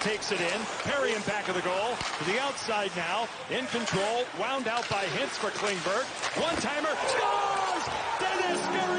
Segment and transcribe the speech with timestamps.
[0.00, 0.60] Takes it in.
[0.84, 1.96] Perry in back of the goal.
[2.18, 3.28] To the outside now.
[3.50, 4.24] In control.
[4.38, 6.04] Wound out by Hintz for Klingberg.
[6.40, 6.94] One-timer.
[7.08, 7.84] Scores!
[8.20, 8.93] Dennis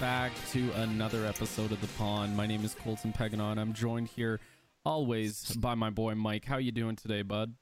[0.00, 2.36] back to another episode of The Pond.
[2.36, 3.58] My name is Colton Peganon.
[3.58, 4.40] I'm joined here
[4.84, 6.44] always by my boy Mike.
[6.44, 7.54] How you doing today, bud?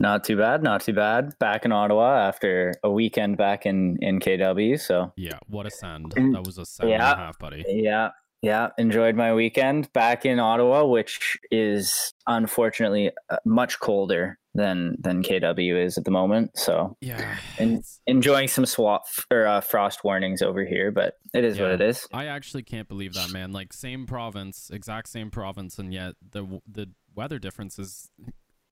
[0.00, 1.38] Not too bad, not too bad.
[1.38, 4.80] Back in Ottawa after a weekend back in in KW.
[4.80, 6.12] So Yeah, what a send.
[6.12, 7.64] That was a seven and a half, buddy.
[7.68, 8.70] yeah, yeah.
[8.78, 15.82] Enjoyed my weekend back in Ottawa, which is unfortunately uh, much colder than than KW
[15.84, 16.58] is at the moment.
[16.58, 17.36] So Yeah.
[17.58, 21.80] And- enjoying some swap or uh, frost warnings over here, but it is what it
[21.80, 22.06] is.
[22.12, 23.52] I actually can't believe that, man.
[23.52, 28.10] Like same province, exact same province, and yet the the weather difference is,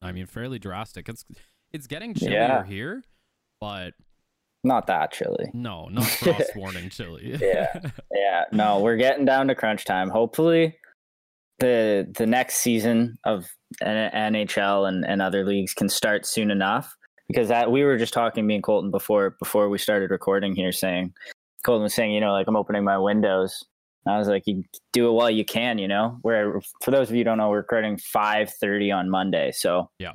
[0.03, 1.09] I mean, fairly drastic.
[1.09, 1.25] It's
[1.73, 2.65] it's getting chillier Yeah.
[2.65, 3.03] here,
[3.61, 3.93] but
[4.65, 5.51] Not that chilly.
[5.55, 7.37] no, not frost warning chilly.
[7.41, 7.81] Yeah.
[8.13, 10.09] Yeah, no, we're getting down to crunch time.
[10.09, 10.77] Hopefully,
[11.61, 13.47] the the next season of
[13.83, 16.97] NHL and, and other leagues can start soon enough
[17.29, 20.73] because that we were just talking me and Colton before before we started recording here,
[20.73, 21.13] saying
[21.65, 23.65] Colton was saying, you know, like I'm opening my windows.
[24.07, 26.19] I was like, you do it while you can, you know.
[26.23, 30.13] Where for those of you who don't know, we're recording 5:30 on Monday, so yeah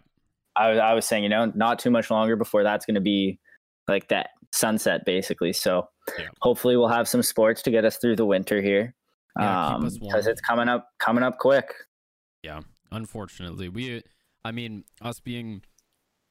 [0.55, 3.01] I was I was saying, you know, not too much longer before that's going to
[3.01, 3.39] be
[3.87, 5.53] like that sunset, basically.
[5.53, 5.87] So
[6.17, 6.27] Yeah.
[6.41, 8.95] hopefully we'll have some sports to get us through the winter here
[9.39, 11.73] Yeah, um because it's coming up coming up quick.
[12.43, 14.03] Yeah, unfortunately we
[14.43, 15.61] i mean us being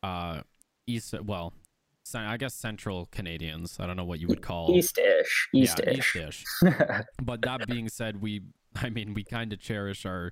[0.03, 0.41] uh
[0.87, 1.53] east well
[2.15, 6.17] i guess central canadians i don't know what you would call east-ish yeah, east-ish.
[6.17, 6.45] east-ish.
[7.23, 8.43] but that being said we
[8.77, 10.31] i mean we kind of cherish our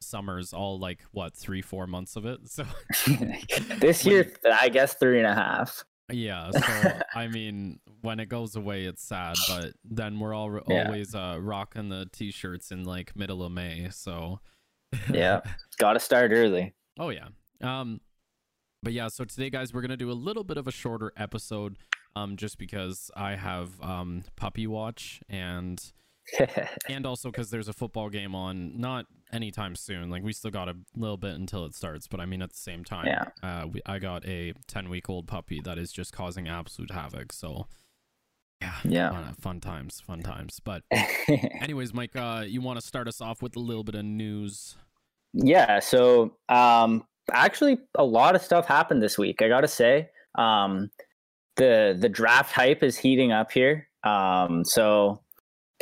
[0.00, 2.64] summers all like what three four months of it so
[3.78, 8.56] this year i guess three and a half yeah so i mean when it goes
[8.56, 10.84] away it's sad but then we're all Yeah.
[10.86, 14.40] always uh rocking the t-shirts in like middle of may so
[15.12, 15.40] yeah
[15.78, 17.28] gotta start early Oh yeah.
[17.62, 18.00] Um
[18.82, 21.78] but yeah, so today guys we're to do a little bit of a shorter episode
[22.14, 25.80] um just because I have um puppy watch and
[26.90, 30.10] and also cuz there's a football game on not anytime soon.
[30.10, 32.56] Like we still got a little bit until it starts, but I mean at the
[32.56, 33.24] same time Yeah.
[33.42, 37.32] uh we, I got a 10 week old puppy that is just causing absolute havoc.
[37.32, 37.66] So
[38.60, 38.74] yeah.
[38.84, 39.10] Yeah.
[39.10, 40.60] Fun, fun times, fun times.
[40.64, 40.82] But
[41.60, 44.76] anyways, Mike, uh you want to start us off with a little bit of news?
[45.34, 50.90] yeah so um actually a lot of stuff happened this week i gotta say um
[51.56, 55.22] the the draft hype is heating up here um so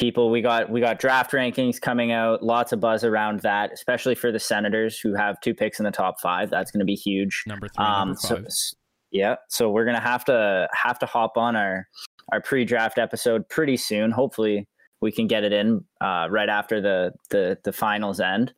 [0.01, 4.15] people we got we got draft rankings coming out lots of buzz around that especially
[4.15, 6.49] for the senators who have two picks in the top five.
[6.49, 7.45] That's going to be huge.
[7.47, 8.47] Number 3, um number 5.
[8.49, 8.77] so
[9.13, 11.87] yeah so we're gonna have to have to hop on our
[12.33, 14.11] our pre-draft episode pretty soon.
[14.11, 14.67] Hopefully
[15.03, 18.55] we can get it in uh, right after the the the finals end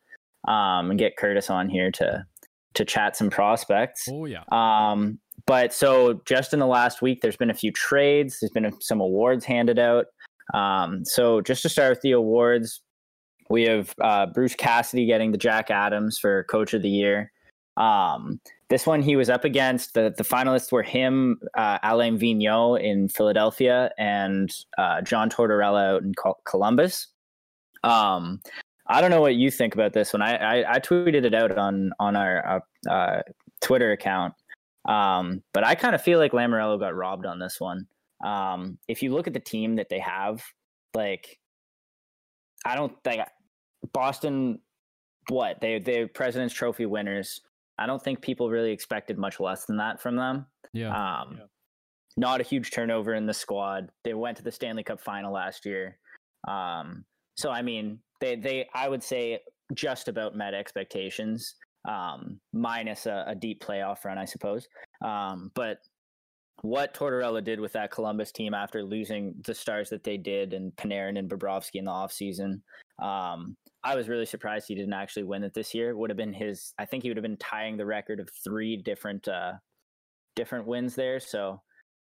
[0.47, 2.25] um and get curtis on here to
[2.75, 4.07] to chat some prospects.
[4.09, 4.43] Oh yeah.
[4.51, 8.37] um but so just in the last week there's been a few trades.
[8.39, 10.05] There's been a, some awards handed out
[10.53, 12.81] um so just to start with the awards
[13.49, 17.31] we have uh, bruce cassidy getting the jack adams for coach of the year.
[17.77, 22.81] Um this one he was up against the the finalists were him uh, alain vigneault
[22.81, 26.13] in philadelphia and uh, john tortorella out in
[26.45, 27.07] columbus.
[27.83, 28.41] Um
[28.87, 30.21] i don't know what you think about this one.
[30.21, 33.21] I i, I tweeted it out on on our uh, uh,
[33.61, 34.33] twitter account.
[34.85, 37.87] Um, but I kind of feel like Lamoriello got robbed on this one.
[38.23, 40.43] Um, if you look at the team that they have,
[40.93, 41.39] like,
[42.65, 43.21] I don't think
[43.93, 44.59] Boston,
[45.29, 47.41] what they they President's Trophy winners.
[47.77, 50.45] I don't think people really expected much less than that from them.
[50.73, 50.89] Yeah.
[50.89, 51.45] Um, Yeah.
[52.17, 53.89] not a huge turnover in the squad.
[54.03, 55.97] They went to the Stanley Cup final last year.
[56.47, 57.05] Um,
[57.35, 59.39] so I mean, they they I would say
[59.73, 61.55] just about met expectations,
[61.87, 64.67] um, minus a, a, deep playoff run, I suppose.
[65.03, 65.79] Um, but
[66.63, 70.73] what Tortorella did with that Columbus team after losing the stars that they did and
[70.77, 72.61] Panarin and Bobrovsky in the offseason,
[73.05, 75.95] um, I was really surprised he didn't actually win it this year.
[75.95, 76.73] Would have been his.
[76.79, 79.53] I think he would have been tying the record of three different uh,
[80.37, 81.19] different wins there.
[81.19, 81.61] So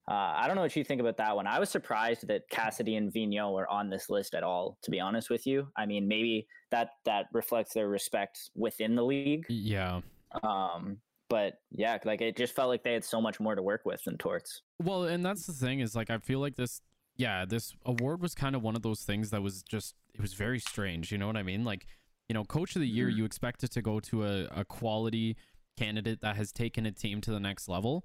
[0.09, 1.45] uh, I don't know what you think about that one.
[1.45, 4.79] I was surprised that Cassidy and Vigneault were on this list at all.
[4.81, 9.05] To be honest with you, I mean, maybe that that reflects their respect within the
[9.05, 9.45] league.
[9.49, 10.01] Yeah.
[10.41, 10.97] Um,
[11.29, 14.03] but yeah, like it just felt like they had so much more to work with
[14.03, 14.61] than Torts.
[14.81, 16.81] Well, and that's the thing is like I feel like this.
[17.15, 20.33] Yeah, this award was kind of one of those things that was just it was
[20.33, 21.11] very strange.
[21.11, 21.65] You know what I mean?
[21.65, 21.87] Like,
[22.29, 23.17] you know, coach of the year, mm-hmm.
[23.17, 25.35] you expect it to go to a, a quality
[25.77, 28.03] candidate that has taken a team to the next level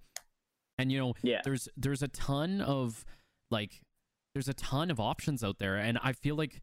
[0.78, 1.40] and you know, yeah.
[1.44, 3.04] there's there's a ton of
[3.50, 3.82] like
[4.34, 6.62] there's a ton of options out there and I feel like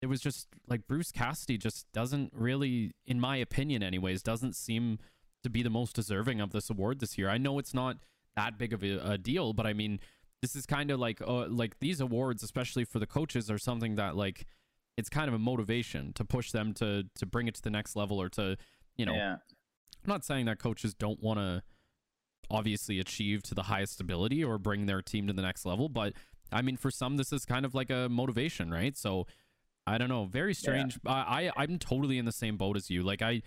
[0.00, 4.98] it was just like Bruce Cassidy just doesn't really in my opinion anyways doesn't seem
[5.42, 7.28] to be the most deserving of this award this year.
[7.28, 7.98] I know it's not
[8.36, 10.00] that big of a, a deal, but I mean,
[10.40, 13.94] this is kind of like uh, like these awards, especially for the coaches, are something
[13.96, 14.46] that like
[14.96, 17.96] it's kind of a motivation to push them to to bring it to the next
[17.96, 18.56] level or to
[18.96, 19.14] you know.
[19.14, 19.36] Yeah.
[20.04, 21.62] I'm not saying that coaches don't want to
[22.50, 25.88] obviously achieve to the highest ability or bring their team to the next level.
[25.88, 26.14] But
[26.50, 28.96] I mean, for some, this is kind of like a motivation, right?
[28.96, 29.26] So
[29.86, 30.24] I don't know.
[30.24, 30.98] Very strange.
[31.04, 31.12] Yeah.
[31.12, 33.02] I, I I'm totally in the same boat as you.
[33.02, 33.42] Like I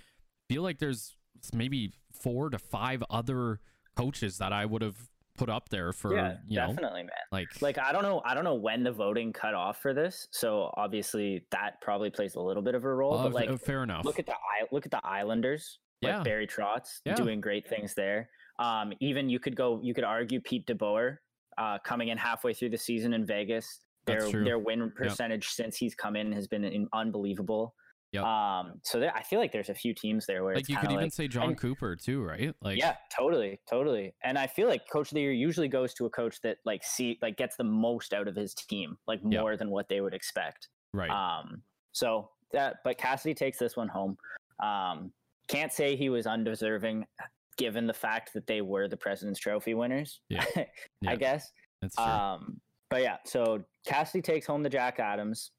[0.49, 1.15] feel like there's
[1.53, 3.59] maybe four to five other
[3.95, 4.97] coaches that I would have
[5.37, 8.33] put up there for yeah, you know, definitely man like like i don't know i
[8.33, 12.39] don't know when the voting cut off for this so obviously that probably plays a
[12.39, 14.33] little bit of a role uh, but like fair enough look at the
[14.71, 16.15] look at the islanders yeah.
[16.15, 17.15] like barry trotz yeah.
[17.15, 18.29] doing great things there
[18.59, 21.17] um, even you could go, you could argue Pete DeBoer
[21.57, 23.81] uh, coming in halfway through the season in Vegas.
[24.05, 25.65] Their their win percentage yep.
[25.65, 27.73] since he's come in has been in, unbelievable.
[28.11, 28.23] Yep.
[28.23, 30.91] Um, so there, I feel like there's a few teams there where like you could
[30.91, 32.53] even like, say Jon and, Cooper too, right?
[32.61, 34.13] Like yeah, totally, totally.
[34.23, 36.83] And I feel like Coach of the Year usually goes to a coach that like
[36.83, 39.59] see like gets the most out of his team, like more yep.
[39.59, 40.69] than what they would expect.
[40.93, 41.09] Right.
[41.09, 41.61] Um.
[41.91, 44.17] So that, but Cassidy takes this one home.
[44.63, 45.11] Um.
[45.47, 47.05] Can't say he was undeserving
[47.57, 50.21] given the fact that they were the President's Trophy winners.
[50.29, 50.45] Yeah.
[50.55, 50.65] yeah.
[51.07, 51.51] I guess.
[51.81, 52.05] That's true.
[52.05, 52.59] Um,
[52.89, 55.51] but yeah, so Cassidy takes home the Jack Adams.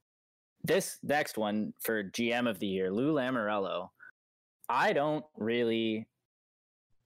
[0.66, 3.90] This next one for GM of the year, Lou Lamoriello.
[4.68, 6.08] I don't really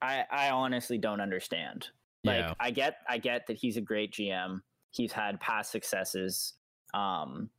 [0.00, 1.88] I I honestly don't understand.
[2.24, 2.54] Like yeah.
[2.58, 4.60] I get I get that he's a great GM.
[4.92, 6.54] He's had past successes.
[6.94, 7.50] Um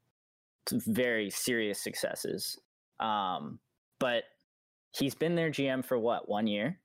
[0.72, 2.58] very serious successes.
[3.00, 3.60] Um
[4.00, 4.24] but
[4.98, 6.80] he's been their GM for what, one year?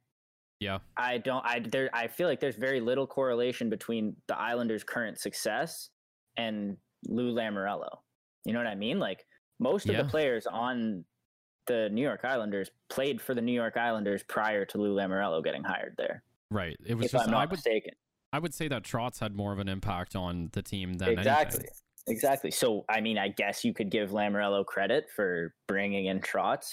[0.61, 0.79] Yeah.
[0.99, 5.19] I don't I there I feel like there's very little correlation between the Islanders' current
[5.19, 5.89] success
[6.37, 6.77] and
[7.09, 8.01] Lou Lamoriello.
[8.47, 8.99] You know what I mean?
[8.99, 9.27] Like
[9.59, 9.99] most yeah.
[9.99, 11.05] of the players on
[11.67, 15.65] the New York Islanders played for the New York Islanders prior to Lou Lamoriello getting
[15.65, 16.23] hired there.
[16.51, 16.77] Right.
[16.87, 17.93] It was if just I'm not I would, mistaken.
[18.33, 21.61] I would say that Trotz had more of an impact on the team than exactly.
[21.61, 21.75] Anything.
[22.09, 22.51] Exactly.
[22.53, 26.69] So, I mean, I guess you could give Lamoriello credit for bringing in Trotz.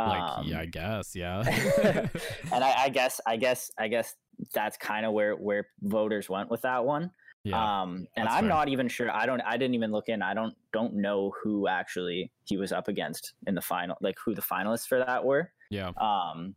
[0.00, 1.40] Like, um, yeah, I guess, yeah.
[2.52, 4.14] and I, I, guess, I guess, I guess
[4.52, 7.12] that's kind of where where voters went with that one.
[7.46, 8.48] Yeah, um, and I'm fair.
[8.48, 9.10] not even sure.
[9.10, 9.40] I don't.
[9.42, 10.20] I didn't even look in.
[10.20, 13.96] I don't don't know who actually he was up against in the final.
[14.00, 15.52] Like who the finalists for that were.
[15.70, 15.90] Yeah.
[16.00, 16.56] Um,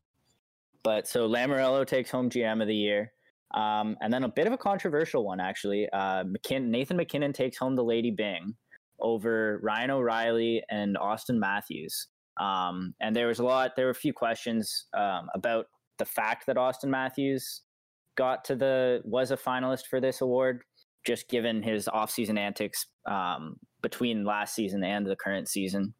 [0.84, 3.12] but so Lamoriello takes home GM of the year.
[3.54, 5.90] Um, and then a bit of a controversial one actually.
[5.92, 8.56] Uh, McKin- Nathan MacKinnon takes home the Lady Byng
[9.00, 12.08] over Ryan O'Reilly and Auston Matthews.
[12.40, 15.66] Um, and there was a lot, there were a few questions um, about
[15.98, 17.62] the fact that Auston Matthews
[18.16, 20.62] got to the, was a finalist for this award,
[21.06, 25.94] just given his offseason antics um, between last season and the current season.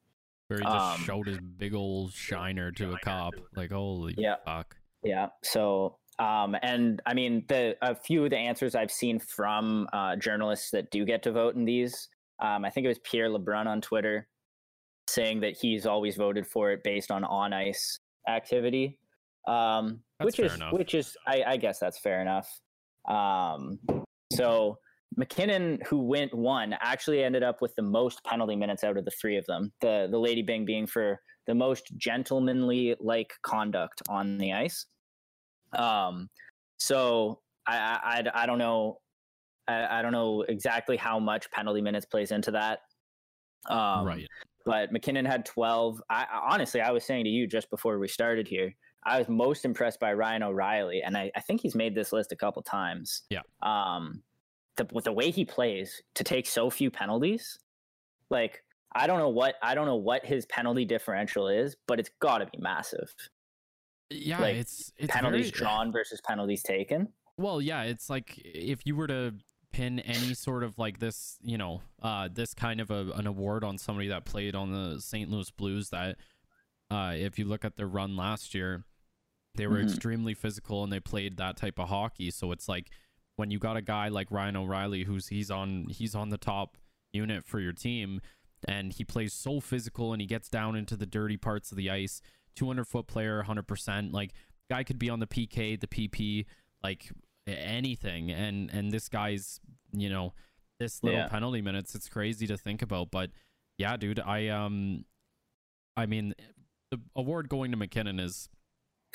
[0.48, 3.34] Where he just um, showed his big old shiner to a cop.
[3.56, 4.76] Like, holy yeah, fuck.
[5.04, 5.28] Yeah.
[5.44, 10.16] So, um, and I mean, the a few of the answers I've seen from uh,
[10.16, 12.10] journalists that do get to vote in these,
[12.42, 14.28] um, I think it was Pierre LeBrun on Twitter
[15.10, 18.98] saying that he's always voted for it based on on ice activity,
[19.48, 20.74] um, which is enough.
[20.74, 22.48] which is I, I, guess that's fair enough.
[23.08, 23.80] Um,
[24.34, 24.78] so
[25.18, 29.12] MacKinnon, who went one, actually ended up with the most penalty minutes out of the
[29.12, 29.72] three of them.
[29.82, 34.86] The the Lady Byng being for the most gentlemanly like conduct on the ice.
[35.74, 36.30] Um,
[36.78, 39.00] so I, I I don't know
[39.68, 42.80] I, I don't know exactly how much penalty minutes plays into that.
[43.70, 44.28] Um, right
[44.70, 46.02] but MacKinnon had 12.
[46.12, 49.66] I honestly, I was saying to you just before we started here, I was most
[49.66, 53.24] impressed by Ryan O'Reilly, and I, I think he's made this list a couple times.
[53.32, 53.42] Yeah.
[53.64, 54.22] Um,
[54.80, 57.60] the, with the way he plays to take so few penalties,
[58.30, 58.64] like
[58.96, 62.40] I don't know what I don't know what his penalty differential is, but it's got
[62.40, 63.14] to be massive.
[64.10, 67.10] Yeah, like, it's it's penalties very, drawn versus penalties taken.
[67.38, 69.36] Well, yeah, it's like if you were to
[69.72, 73.64] pin any sort of like this, you know, uh, this kind of a, an award
[73.64, 75.30] on somebody that played on the St.
[75.30, 75.90] Louis Blues.
[75.90, 76.18] That,
[76.90, 78.86] uh, if you look at their run last year,
[79.56, 79.84] they were Mhm.
[79.84, 82.32] extremely physical and they played that type of hockey.
[82.32, 82.90] So it's like
[83.40, 86.78] when you got a guy like Ryan O'Reilly, who's he's on he's on the top
[87.14, 88.22] unit for your team,
[88.68, 91.90] and he plays so physical and he gets down into the dirty parts of the
[91.90, 92.22] ice.
[92.56, 94.12] 200 foot player, 100%.
[94.14, 94.34] Like
[94.70, 96.46] guy could be on the PK, the PP,
[96.84, 97.10] like
[97.48, 99.60] anything and and this guy's
[99.92, 100.34] you know
[100.80, 101.28] this little Yeah.
[101.30, 103.32] penalty minutes it's crazy to think about but
[103.80, 105.04] yeah dude i um
[105.98, 106.36] i mean
[106.92, 108.50] the award going to mackinnon is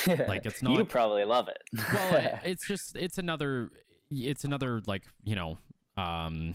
[0.08, 1.62] Like, it's not you probably love it.
[1.92, 3.70] well it's just it's another
[4.10, 5.58] it's another like you know
[5.96, 6.54] um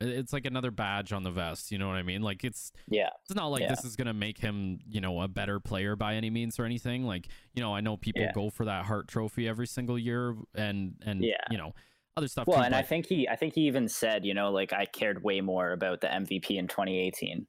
[0.00, 3.08] it's like another badge on the vest you know what i mean like it's yeah,
[3.24, 3.68] it's not like Yeah.
[3.68, 7.04] this is gonna make him, you know, a better player by any means or anything.
[7.04, 8.32] Like, you know, I know people Yeah.
[8.32, 11.34] go for that Hart Trophy every single year, and and Yeah.
[11.50, 11.74] you know,
[12.16, 12.46] other stuff.
[12.46, 14.86] well, too, and I think he I think he even said, you know, like I
[14.86, 17.46] cared way more about the MVP in 2018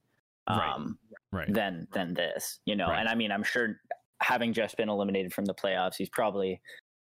[0.49, 0.73] Right.
[0.73, 0.97] um,
[1.31, 2.89] right, than than this, you know.
[2.89, 2.99] Right.
[2.99, 3.79] And I mean, I'm sure
[4.21, 6.59] having just been eliminated from the playoffs, he's probably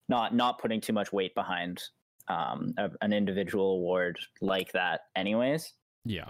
[0.10, 1.82] not not putting too much weight behind
[2.28, 5.74] um, a, an individual award like that, anyways.
[6.06, 6.30] yeah,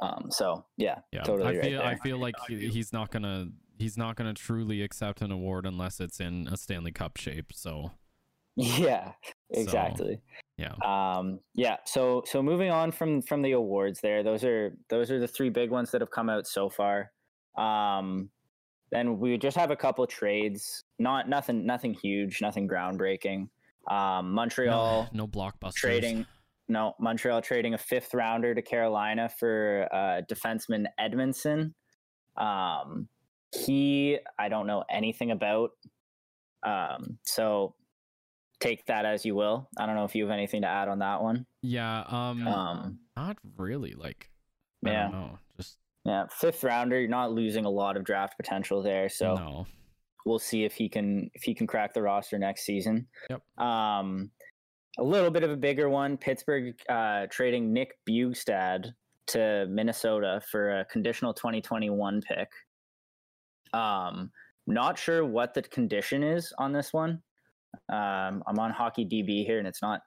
[0.00, 1.22] Um, so yeah, yeah.
[1.22, 1.96] totally I right feel I there.
[1.98, 6.20] feel like he- he's not gonna he's not gonna truly accept an award unless it's
[6.20, 7.52] in a Stanley Cup shape.
[7.52, 7.90] So
[8.56, 9.12] yeah,
[9.50, 10.20] exactly.
[10.58, 15.10] yeah, um yeah so so moving on from from the awards there those are those
[15.10, 17.10] are the three big ones that have come out so far
[17.56, 18.28] um
[18.90, 23.48] then we just have a couple trades not nothing nothing huge nothing groundbreaking
[23.90, 25.74] um montreal no, no blockbusters.
[25.74, 26.26] trading
[26.68, 31.72] no montreal trading a fifth rounder to carolina for uh defenseman edmundson
[32.36, 33.08] um
[33.54, 35.70] he i don't know anything about
[36.64, 37.74] um so
[38.60, 41.00] take that as you will i don't know if you have anything to add on
[41.00, 43.92] that one Yeah, um, um not really.
[43.94, 44.30] Like,
[44.86, 45.38] I yeah don't know.
[45.56, 49.66] Just yeah fifth rounder you're not losing a lot of draft potential there so no.
[50.24, 53.06] We'll see if he can if he can crack the roster next season.
[53.30, 53.42] Yep.
[53.58, 54.30] Um,
[54.98, 58.92] a little bit of a bigger one: Pittsburgh uh, trading Nick Bjugstad
[59.28, 62.48] to Minnesota for a conditional 2021 pick.
[63.72, 64.30] Um,
[64.66, 67.22] not sure what the condition is on this one.
[67.90, 70.00] Um, I'm on Hockey DB here, and it's not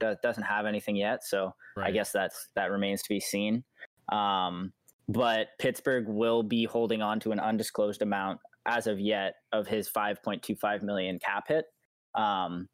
[0.00, 3.64] do- doesn't have anything yet, so I guess that's that remains to be seen.
[4.10, 4.72] Um,
[5.08, 9.88] but Pittsburgh will be holding on to an undisclosed amount as of yet of his
[9.88, 11.66] 5.25 million cap hit.
[12.14, 12.68] Um,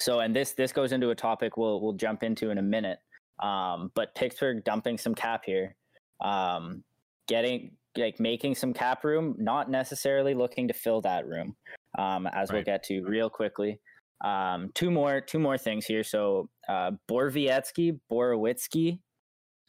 [0.00, 2.98] so, and this this goes into a topic we'll we'll jump into in a minute.
[3.42, 5.74] Um, but Pittsburgh dumping some cap here,
[6.20, 6.82] um,
[7.26, 11.56] getting like making some cap room, not necessarily looking to fill that room,
[11.98, 13.80] um, as we'll get to real quickly.
[14.24, 16.04] Um, two more two more things here.
[16.04, 18.98] So uh, Borowiecki,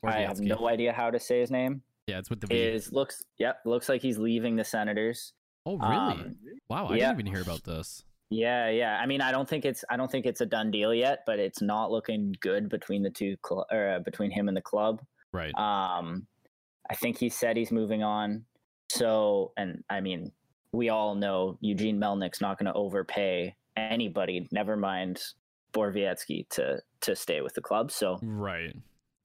[0.04, 1.82] I have no idea how to say his name.
[2.08, 2.56] Yeah, it's with the V.
[2.56, 5.34] Is looks yep looks like he's leaving the Senators.
[5.66, 5.94] Oh, really?
[5.94, 6.36] Um,
[6.70, 7.08] wow, I yeah.
[7.08, 8.04] didn't even hear about this.
[8.30, 9.00] Yeah, yeah.
[9.02, 11.40] I mean, I don't think it's I don't think it's a done deal yet, but
[11.40, 15.02] it's not looking good between the two cl- or uh, between him and the club.
[15.34, 15.54] Right.
[15.56, 16.28] Um,
[16.90, 18.46] I think he said he's moving on.
[18.90, 20.32] So, and I mean,
[20.72, 24.48] we all know Eugene Melnyk's not going to overpay anybody.
[24.52, 25.22] Never mind
[25.74, 27.92] Borowiecki to to stay with the club.
[27.92, 28.76] So, right.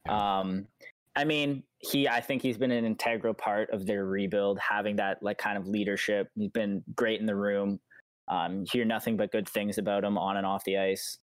[0.05, 0.39] Yeah.
[0.39, 0.67] um,
[1.15, 5.21] I mean, he I think he's been an integral part of their rebuild, having that
[5.21, 6.29] like kind of leadership.
[6.35, 7.79] He's been great in the room.
[8.27, 11.19] Um, hear nothing but good things about him on and off the ice.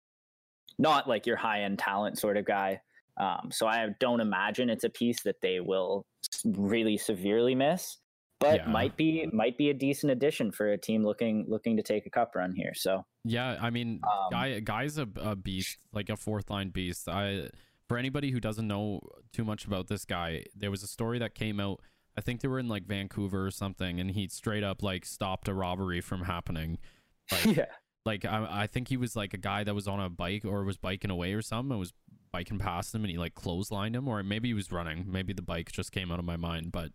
[0.79, 2.81] Not like your high end talent sort of guy.
[3.19, 6.05] Um, so I don't imagine it's a piece that they will
[6.45, 7.97] really severely miss,
[8.39, 8.69] but Yeah.
[8.69, 12.09] might be might be a decent addition for a team looking looking to take a
[12.09, 12.73] cup run here.
[12.75, 17.07] So Yeah, I mean, Um, guy guy's a, a beast, like a fourth line beast.
[17.09, 17.49] I
[17.87, 19.01] for anybody who doesn't know
[19.31, 21.79] too much about this guy, there was a story that came out.
[22.17, 25.47] I think they were in like Vancouver or something, and he straight up like stopped
[25.47, 26.77] a robbery from happening.
[27.29, 27.65] Like, yeah,
[28.05, 30.63] like I, I think he was like a guy that was on a bike or
[30.63, 31.71] was biking away or something.
[31.71, 31.91] and was
[32.31, 35.03] biking past him, and he like clotheslined him, or maybe he was running.
[35.11, 36.91] Maybe the bike just came out of my mind, but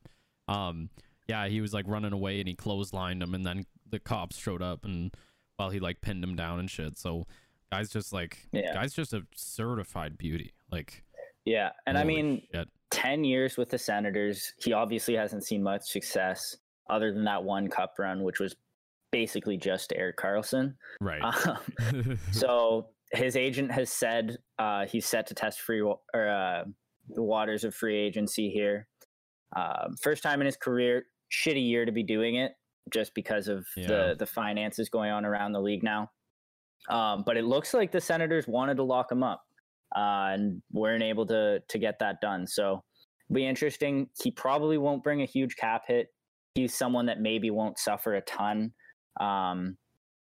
[0.49, 0.89] um,
[1.29, 4.63] yeah, he was like running away, and he clotheslined him, and then the cops showed
[4.63, 5.15] up, and
[5.57, 6.97] while he like pinned him down and shit.
[6.97, 7.27] So
[7.73, 8.75] guy's just like Yeah.
[8.75, 10.53] guy's just a certified beauty.
[10.71, 11.05] Like
[11.45, 12.69] yeah, and I mean, shit.
[12.93, 14.53] 10 years with the Senators.
[14.59, 16.57] He obviously hasn't seen much success
[16.89, 18.55] other than that one cup run, which was
[19.11, 20.75] basically just Erik Karlsson.
[21.01, 21.23] Right.
[21.23, 26.65] Um, so his agent has said uh, he's set to test free or uh,
[27.09, 28.87] the waters of free agency here.
[29.57, 32.53] Um, first time in his career, shitty year to be doing it,
[32.93, 33.87] just because of Yeah.
[33.89, 36.11] the the finances going on around the league now.
[36.89, 39.43] Um, but it looks like the Senators wanted to lock him up
[39.95, 42.47] uh, and weren't able to to get that done.
[42.47, 42.83] So
[43.29, 44.09] it'll be interesting.
[44.23, 46.09] He probably won't bring a huge cap hit.
[46.55, 48.73] He's someone that maybe won't suffer a ton
[49.21, 49.77] um,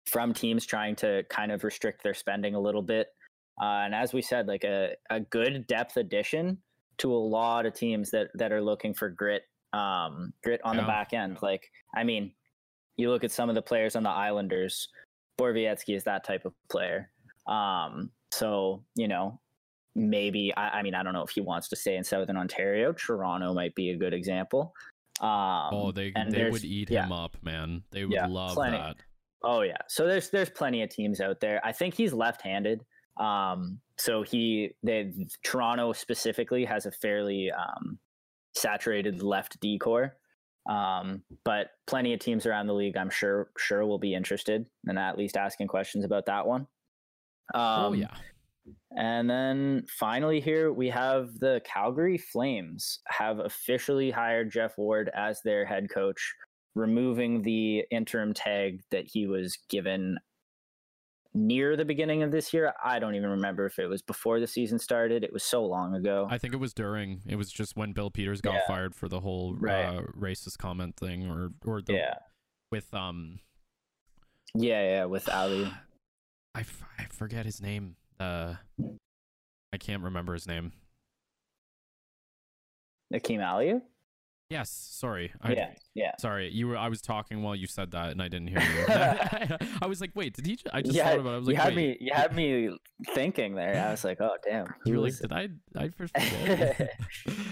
[0.06, 3.08] from teams trying to kind of restrict their spending a little bit.
[3.60, 6.58] Uh, and as we said, like a, a good depth addition
[6.98, 9.42] to a lot of teams that that are looking for grit,
[9.72, 11.38] um, grit on the back end.
[11.42, 12.32] Like, I mean,
[12.96, 14.88] you look at some of the players on the Islanders.
[15.38, 17.10] Borowiecki is that type of player.
[17.46, 19.40] Um, so you know,
[19.94, 22.92] maybe I, I mean I don't know if he wants to stay in Southern Ontario.
[22.92, 24.74] Toronto might be a good example.
[25.20, 27.04] Um, oh, they they would eat yeah.
[27.04, 27.82] him up, man.
[27.90, 28.76] They would Yeah, love plenty.
[28.78, 28.96] that.
[29.44, 29.76] Oh yeah.
[29.88, 31.60] So there's there's plenty of teams out there.
[31.64, 32.84] I think he's left-handed.
[33.18, 35.12] Um, so he they
[35.42, 37.98] Toronto specifically has a fairly um,
[38.54, 40.16] saturated left decor.
[40.68, 44.98] Um, but plenty of teams around the league, I'm sure sure will be interested and
[44.98, 46.66] at least asking questions about that one.
[47.54, 48.14] Um, oh yeah.
[48.96, 55.40] and then finally, here we have the Calgary Flames have officially hired Geoff Ward as
[55.42, 56.32] their head coach,
[56.74, 60.16] removing the interim tag that he was given
[61.34, 62.72] near the beginning of this year.
[62.84, 65.24] I don't even remember if it was before the season started.
[65.24, 66.26] It was so long ago.
[66.30, 67.22] I think it was during.
[67.26, 68.66] It was just when Bill Peters got Yeah.
[68.66, 69.84] fired for the whole Right.
[69.84, 72.14] uh, racist comment thing, or or the yeah.
[72.70, 73.38] with um
[74.54, 75.72] Yeah, yeah, with Ali.
[76.54, 77.96] I, f- I forget his name.
[78.20, 78.56] Uh,
[79.72, 80.72] I can't remember his name.
[83.12, 83.80] Akim Aliu?
[84.52, 85.32] Yes, sorry.
[85.40, 86.12] I, Yeah, yeah.
[86.18, 86.76] Sorry, you were.
[86.76, 88.84] I was talking while you said that, and I didn't hear you.
[89.82, 91.30] I was like, "Wait, did he?" ju- I just You thought about.
[91.30, 91.34] it.
[91.34, 92.76] I was like, you had "Wait." me you had me
[93.14, 93.82] thinking there.
[93.88, 94.66] I was like, oh damn.
[94.84, 95.48] You were like, "Did I?
[95.74, 96.96] I first forget?"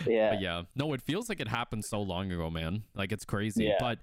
[0.07, 0.31] Yeah.
[0.31, 0.63] But yeah.
[0.77, 2.83] No, it feels like it happened so long ago, man.
[2.95, 3.65] Like it's crazy.
[3.65, 3.77] Yeah.
[3.81, 3.99] But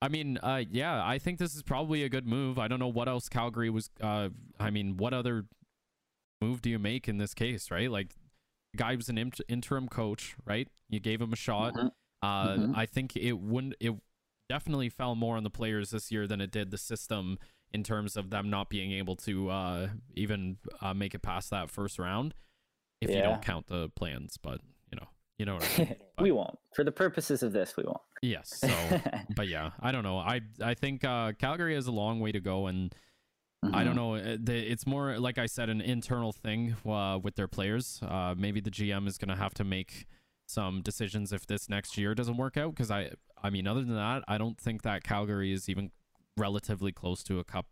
[0.00, 2.58] I mean, uh, yeah, I think this is probably a good move.
[2.58, 3.88] I don't know what else Calgary was.
[4.00, 5.46] Uh, I mean, what other
[6.40, 7.88] move do you make in this case, right?
[7.88, 8.16] Like,
[8.74, 10.66] guy was an int- interim coach, right?
[10.88, 11.74] You gave him a shot.
[11.74, 11.90] Mhm.
[12.22, 12.76] Uh, Mhm.
[12.76, 13.74] I think it wouldn't.
[13.80, 13.94] It
[14.48, 17.38] definitely fell more on the players this year than it did the system
[17.72, 21.70] in terms of them not being able to uh, even uh, make it past that
[21.70, 22.34] first round.
[23.00, 24.60] If you don't count the plans, but
[24.92, 25.08] you know,
[25.38, 25.96] you know what I mean.
[26.20, 26.56] we won't.
[26.76, 28.00] For the purposes of this, we won't.
[28.22, 28.60] Yes.
[28.68, 29.00] So,
[29.34, 30.18] but yeah, I don't know.
[30.18, 32.94] I I think uh, Calgary has a long way to go, and
[33.64, 33.96] I don't Mhm.
[33.96, 34.14] know.
[34.16, 37.98] uh, it's more like I said, an internal thing uh, with their players.
[38.02, 40.06] Uh, maybe the GM is going to have to make
[40.46, 42.74] some decisions if this next year doesn't work out.
[42.74, 43.10] Because I,
[43.42, 45.90] I mean, other than that, I don't think that Calgary is even
[46.36, 47.66] relatively close to a cup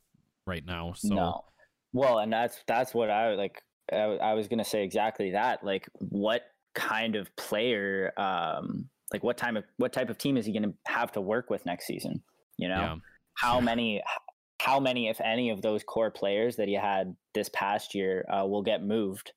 [0.46, 0.92] right now.
[0.94, 1.44] So no.
[1.92, 3.62] Well, and that's that's what I like.
[3.92, 5.64] I, I was gonna say exactly that.
[5.64, 6.42] Like, what
[6.74, 8.12] kind of player?
[8.16, 11.50] Um, like, what time of what type of team is he gonna have to work
[11.50, 12.22] with next season?
[12.56, 12.96] You know, yeah,
[13.34, 14.02] how many,
[14.60, 18.46] how many, if any, of those core players that he had this past year uh,
[18.46, 19.32] will get moved?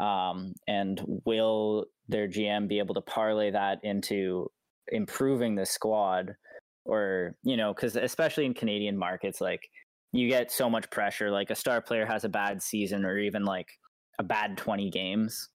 [0.00, 4.50] Um, and will their GM be able to parlay that into
[4.88, 6.34] improving the squad?
[6.84, 9.68] Or, you know, because especially in Canadian markets, like
[10.12, 11.30] you get so much pressure.
[11.30, 13.68] Like a star player has a bad season or even like
[14.18, 15.48] a bad 20 games,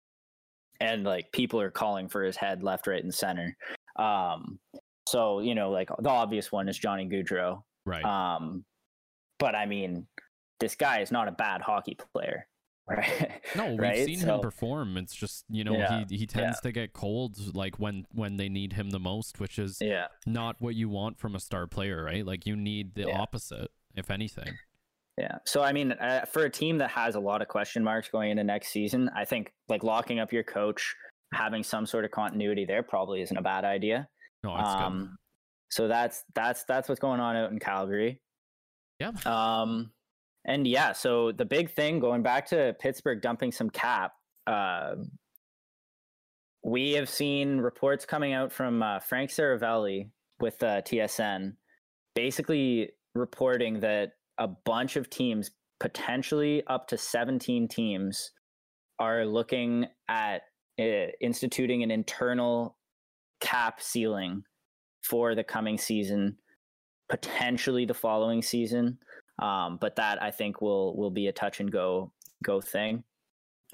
[0.80, 3.56] and like people are calling for his head left, right, and center.
[3.98, 4.60] Um,
[5.08, 7.62] so, you know, like the obvious one is Johnny Gaudreau.
[7.86, 8.04] right.
[8.04, 8.66] Um,
[9.40, 10.08] but I mean,
[10.60, 12.48] this guy is not a bad hockey player,
[12.88, 13.42] right?
[13.56, 14.06] No, we've right?
[14.06, 14.98] seen So- him perform.
[14.98, 18.50] It's just you know Yeah, he he tends to get cold like when when they
[18.50, 22.04] need him the most, which is Yeah, not what you want from a star player,
[22.04, 22.26] right?
[22.26, 23.20] Like you need the Yeah.
[23.20, 24.54] opposite, if anything.
[25.18, 25.38] yeah.
[25.46, 28.32] So I mean, uh, for a team that has a lot of question marks going
[28.32, 30.94] into next season, I think like locking up your coach,
[31.34, 34.08] having some sort of continuity there probably isn't a bad idea.
[34.44, 34.62] No, good.
[34.64, 35.18] Um,
[35.70, 38.22] so that's that's that's what's going on out in Calgary.
[39.00, 39.12] Yeah.
[39.26, 39.92] Um,
[40.46, 44.14] and yeah, so the big thing going back to Pittsburgh dumping some cap.
[44.46, 44.96] Uh,
[46.64, 51.54] we have seen reports coming out from uh, Frank Seravalli with uh, TSN,
[52.16, 58.32] basically reporting that a bunch of teams, potentially up to 17 teams,
[59.00, 60.42] are looking at
[60.80, 62.78] uh, instituting an internal
[63.42, 64.44] cap ceiling
[65.04, 66.38] for the coming season,
[67.10, 68.98] potentially the following season.
[69.40, 72.12] Um, but that I think will will be a touch and go
[72.44, 73.04] go thing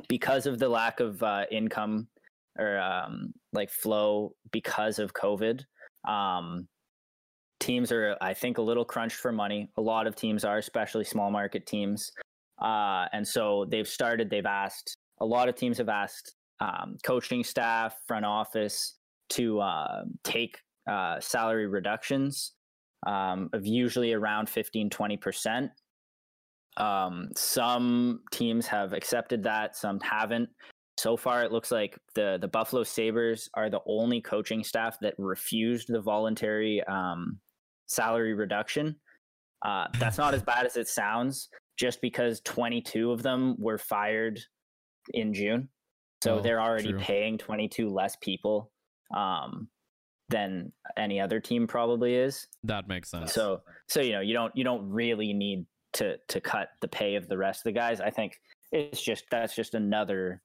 [0.08, 2.08] because of the lack of uh, income
[2.58, 5.64] or um, like flow because of COVID.
[6.08, 6.68] Um,
[7.60, 9.70] teams are, I think, a little crunched for money.
[9.78, 12.12] A lot of teams are, especially small market teams.
[12.62, 17.44] Uh, and so they've started, they've asked, a lot of teams have asked um, coaching
[17.44, 18.96] staff, front office
[19.30, 22.54] to uh, take uh, salary reductions
[23.08, 25.70] um, of usually around 15, 20%.
[26.78, 30.50] Um, some teams have accepted that, some haven't.
[30.98, 35.16] So far, it looks like the the Buffalo Sabres are the only coaching staff that
[35.18, 37.40] refused the voluntary um,
[37.88, 38.96] salary reduction.
[39.66, 44.40] Uh, that's not as bad as it sounds, just because 22 of them were fired
[45.14, 45.70] in June.
[46.24, 47.00] So oh, they're already true.
[47.00, 48.72] paying 22 less people
[49.16, 49.68] um,
[50.32, 52.48] than any other team probably is.
[52.64, 53.34] That makes sense.
[53.34, 57.16] So so you know you don't you don't really need to to cut the pay
[57.16, 58.02] of the rest of the guys.
[58.02, 58.40] I think
[58.72, 60.42] it's just that's just another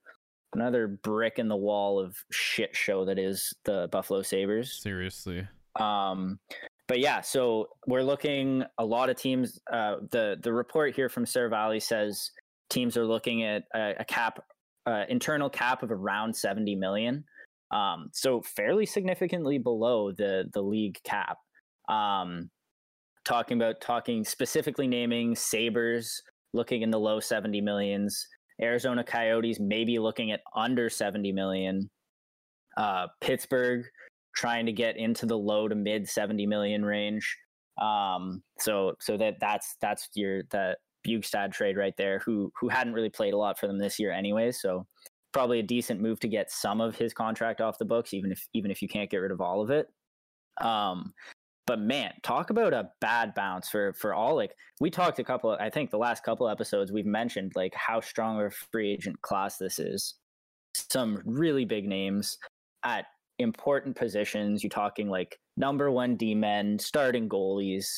[0.52, 4.80] another brick in the wall of shit show that is the Buffalo Sabres.
[4.82, 5.46] Seriously.
[5.76, 6.38] Um,
[6.88, 9.60] but yeah, so we're looking a lot of teams.
[9.72, 12.30] Uh, the the report here from Seravalli says
[12.70, 14.42] teams are looking at a, a cap,
[14.86, 17.24] uh, internal cap of around seventy million.
[17.70, 21.38] Um, so fairly significantly below the the league cap.
[21.88, 22.50] Um,
[23.24, 28.26] talking about talking specifically naming Sabres looking in the low seventy millions.
[28.60, 31.90] Arizona Coyotes maybe looking at under 70 million.
[32.76, 33.84] Uh, Pittsburgh
[34.34, 37.36] trying to get into the low to mid 70 million range.
[37.80, 42.94] Um, so so that that's that's your that Bjugstad trade right there, who who hadn't
[42.94, 44.52] really played a lot for them this year anyway.
[44.52, 44.86] So
[45.36, 48.48] probably a decent move to get some of his contract off the books, even if
[48.54, 49.86] even if you can't get rid of all of it.
[50.62, 51.12] Um,
[51.66, 55.50] but man, talk about a bad bounce for for all like we talked a couple
[55.50, 58.90] of, I think the last couple episodes we've mentioned like how strong of a free
[58.90, 60.14] agent class this is.
[60.74, 62.38] Some really big names
[62.82, 63.04] at
[63.38, 64.64] important positions.
[64.64, 67.88] You're talking like number one D men, starting goalies,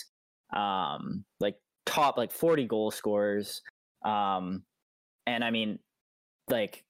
[0.56, 1.54] um, like
[1.86, 3.62] top like 40 goal scorers.
[4.04, 4.64] Um,
[5.28, 5.78] and I mean,
[6.50, 6.84] like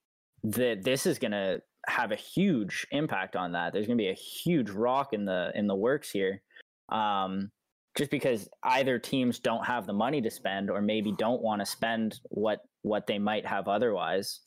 [0.45, 3.73] the this is gonna have a huge impact on that.
[3.73, 6.43] There's gonna be a huge rock in the in the works here
[6.91, 7.51] um,
[7.97, 11.67] just because either teams don't have the money to spend or maybe don't want to
[11.67, 14.41] spend what what they might have otherwise.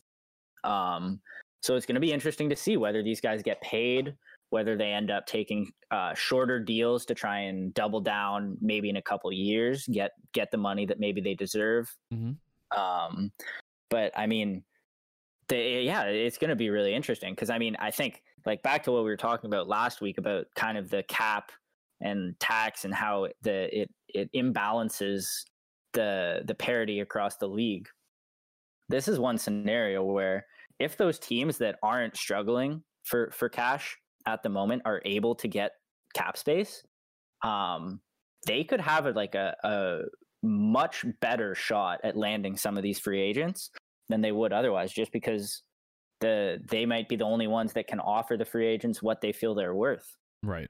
[0.63, 1.19] Um,
[1.61, 4.15] so it's going to be interesting to see whether these guys get paid,
[4.49, 8.97] whether they end up taking uh, shorter deals to try and double down, maybe in
[8.97, 11.93] a couple years, get get the money that maybe they deserve.
[12.13, 12.79] Mm-hmm.
[12.79, 13.31] Um,
[13.89, 14.63] but I mean,
[15.51, 18.83] the, yeah, it's going to be really interesting because I mean, I think like back
[18.83, 21.51] to what we were talking about last week about kind of the cap
[21.99, 25.25] and tax and how the it it imbalances
[25.91, 27.89] the the parity across the league.
[28.87, 30.45] This is one scenario where
[30.79, 35.49] if those teams that aren't struggling for for cash at the moment are able to
[35.49, 35.73] get
[36.13, 36.81] cap space,
[37.43, 37.99] um,
[38.47, 39.99] they could have a, like a, a
[40.43, 43.69] much better shot at landing some of these free agents
[44.09, 45.63] than they would otherwise, just because
[46.21, 49.33] the they might be the only ones that can offer the free agents what they
[49.33, 50.15] feel they're worth.
[50.41, 50.69] Right.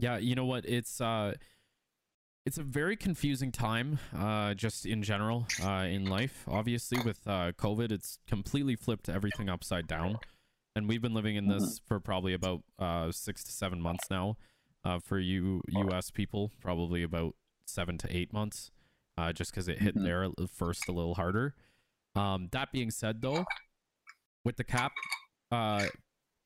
[0.00, 0.64] Yeah, you know what?
[0.66, 1.34] It's uh
[2.44, 6.44] it's a very confusing time uh just in general uh in life.
[6.48, 10.18] Obviously with uh COVID, it's completely flipped everything upside down.
[10.74, 11.86] And we've been living in this mm-hmm.
[11.86, 14.36] for probably about uh 6 to 7 months now.
[14.84, 17.34] Uh for you US people, probably about
[17.66, 18.70] 7 to 8 months.
[19.16, 20.04] Uh just cuz it hit mm-hmm.
[20.04, 21.54] there first a little harder.
[22.14, 23.44] Um that being said though,
[24.44, 24.92] with the cap
[25.50, 25.86] uh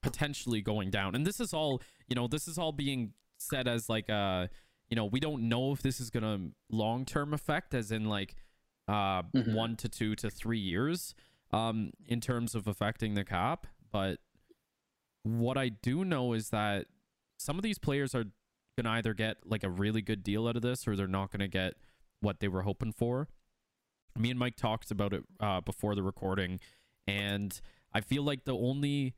[0.02, 1.14] potentially going down.
[1.14, 4.48] And this is all, you know, this is all being said as like a
[4.88, 6.38] you know we don't know if this is gonna
[6.70, 8.36] long term effect as in like
[8.88, 9.54] uh mm-hmm.
[9.54, 11.14] one to two to three years
[11.52, 14.18] um in terms of affecting the cap but
[15.22, 16.86] what i do know is that
[17.38, 18.24] some of these players are
[18.76, 21.48] gonna either get like a really good deal out of this or they're not gonna
[21.48, 21.74] get
[22.20, 23.28] what they were hoping for
[24.18, 26.58] me and mike talked about it uh before the recording
[27.06, 27.60] and
[27.92, 29.14] i feel like the only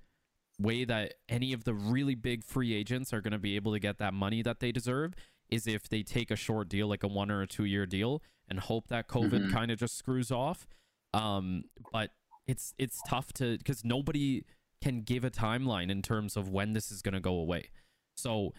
[0.61, 3.79] way that any of the really big free agents are going to be able to
[3.79, 5.15] get that money that they deserve
[5.51, 8.23] is if they take a short deal, like a one or a two year deal,
[8.49, 9.53] and hope that COVID mm-hmm.
[9.53, 10.67] kind of just screws off.
[11.15, 12.11] Um, but
[12.47, 14.45] it's it's tough to because nobody
[14.83, 17.71] can give a timeline in terms of when this is going to go away.
[18.17, 18.53] So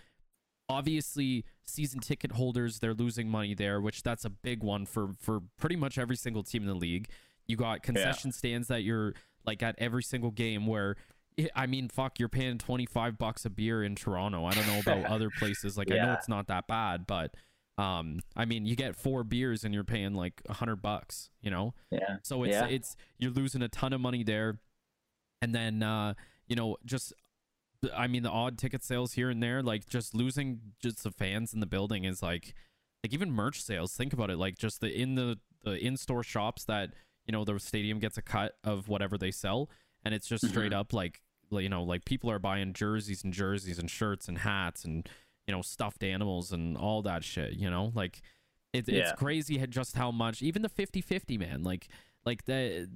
[0.69, 5.41] obviously, season ticket holders they're losing money there, which that's a big one for for
[5.57, 7.09] pretty much every single team in the league.
[7.47, 8.37] You got concession yeah.
[8.37, 9.13] stands that you're
[9.45, 10.95] like at every single game where
[11.55, 14.45] I mean, fuck, you're paying 25 bucks a beer in Toronto.
[14.45, 15.77] I don't know about other places.
[15.77, 16.03] Like, yeah.
[16.03, 17.33] I know it's not that bad, but
[17.77, 21.49] um, I mean, you get four beers and you're paying like a hundred bucks, you
[21.49, 21.73] know?
[21.91, 22.17] Yeah.
[22.23, 22.67] So it's, yeah.
[22.67, 24.59] it's, you're losing a ton of money there.
[25.41, 26.15] And then, uh,
[26.47, 27.13] you know, just
[27.95, 31.53] I mean, the odd ticket sales here and there, like just losing just the fans
[31.53, 32.53] in the building is like,
[33.03, 33.93] like even merch sales.
[33.95, 36.91] Think about it, like just the in the the in store shops that
[37.25, 39.69] you know the stadium gets a cut of whatever they sell,
[40.03, 40.79] and it's just straight Mhm.
[40.79, 44.83] up like you know like people are buying jerseys and jerseys and shirts and hats
[44.85, 45.07] and
[45.47, 47.53] you know stuffed animals and all that shit.
[47.53, 48.21] You know, like
[48.73, 49.15] it, it's Yeah.
[49.15, 51.87] crazy just how much even the 50-50 man like
[52.25, 52.89] like the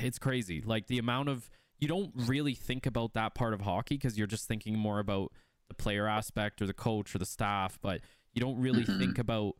[0.00, 1.50] it's crazy like the amount of
[1.80, 5.32] you don't really think about that part of hockey because you're just thinking more about
[5.68, 8.00] the player aspect or the coach or the staff but
[8.34, 8.98] you don't really Mhm.
[8.98, 9.54] think about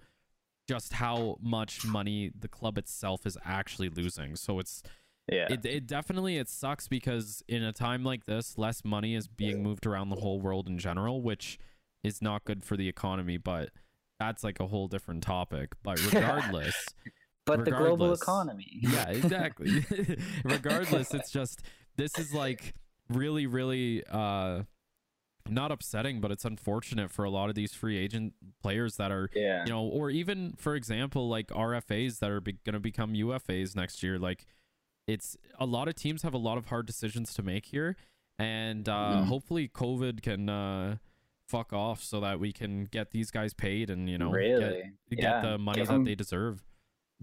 [0.69, 4.83] just how much money the club itself is actually losing so it's
[5.31, 5.47] Yeah.
[5.51, 9.63] it, it definitely it sucks because in a time like this less money is being
[9.63, 11.59] moved around the whole world in general which
[12.03, 13.71] is not good for the economy but
[14.19, 16.75] that's like a whole different topic but regardless
[17.47, 18.67] but the global economy.
[18.83, 19.85] yeah exactly
[20.45, 21.63] regardless it's just
[22.01, 22.75] this is like
[23.09, 24.63] really really uh
[25.49, 29.29] not upsetting but it's unfortunate for a lot of these free agent players that are
[29.35, 29.65] Yeah.
[29.65, 33.75] you know or even for example like rfas that are be- going to become ufas
[33.75, 34.47] next year like
[35.09, 37.97] it's a lot of teams have a lot of hard decisions to make here
[38.39, 39.25] and uh Mhm.
[39.27, 40.97] hopefully covid can uh
[41.49, 44.61] fuck off so that we can get these guys paid and you know really?
[45.11, 45.41] get, Yeah.
[45.41, 46.63] get the money Give that them- they deserve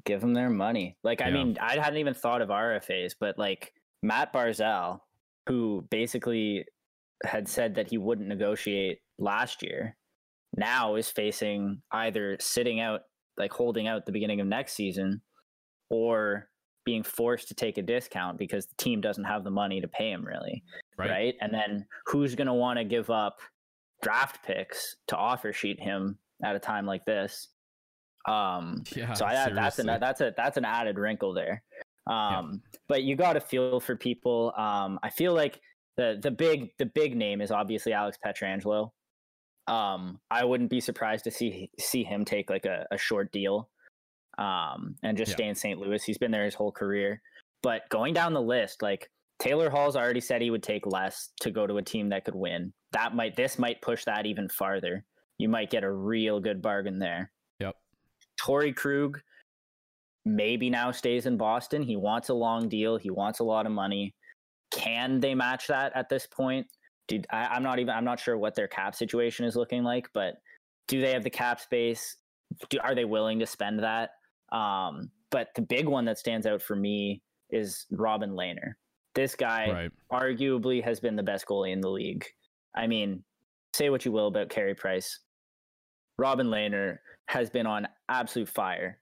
[0.06, 0.96] give them their money.
[1.02, 1.34] Like, I Yeah.
[1.44, 5.00] mean, I hadn't even thought of RFAs, but like Matt Barzal,
[5.48, 6.66] who basically
[7.24, 9.96] had said that he wouldn't negotiate last year,
[10.56, 13.02] now is facing either sitting out,
[13.38, 15.22] like holding out the beginning of next season,
[15.90, 16.50] or
[16.86, 20.10] being forced to take a discount because the team doesn't have the money to pay
[20.10, 20.64] him really.
[20.98, 21.36] right, right?
[21.42, 23.40] And then who's going to want to give up
[24.02, 27.50] draft picks to offer sheet him at a time like this?
[28.26, 31.64] Um, yeah so I, that's an that's a that's an added wrinkle there.
[32.08, 34.54] Um, But you got a feel for people.
[34.58, 35.60] Um, I feel like
[35.98, 38.91] the the big the big name is obviously Alex Pietrangelo.
[39.67, 43.70] Um, I wouldn't be surprised to see see him take like a, a short deal,
[44.38, 45.36] um, and just Yeah.
[45.36, 45.80] stay in St.
[45.80, 46.04] Louis.
[46.04, 47.22] He's been there his whole career.
[47.63, 51.52] But going down the list, like Taylor Hall's already said he would take less to
[51.52, 52.72] go to a team that could win.
[52.93, 55.04] That might this might push that even farther.
[55.39, 57.32] You might get a real good bargain there.
[57.60, 57.76] Yep.
[58.39, 59.20] Torey Krug
[60.28, 61.82] maybe now stays in Boston.
[61.82, 62.98] He wants a long deal.
[62.98, 64.13] He wants a lot of money.
[64.72, 66.68] Can they match that at this point?
[67.08, 70.10] Did I, I'm not even I'm not sure what their cap situation is looking like,
[70.13, 70.36] but
[70.88, 72.18] do they have the cap space?
[72.70, 74.12] Do, are they willing to spend that?
[74.52, 78.74] Um, but the big one that stands out for me is Robin Lehner.
[79.16, 82.26] This guy right arguably has been the best goalie in the league.
[82.76, 83.24] I mean,
[83.74, 85.20] say what you will about Carey Price.
[86.18, 89.00] Robin Lehner has been on absolute fire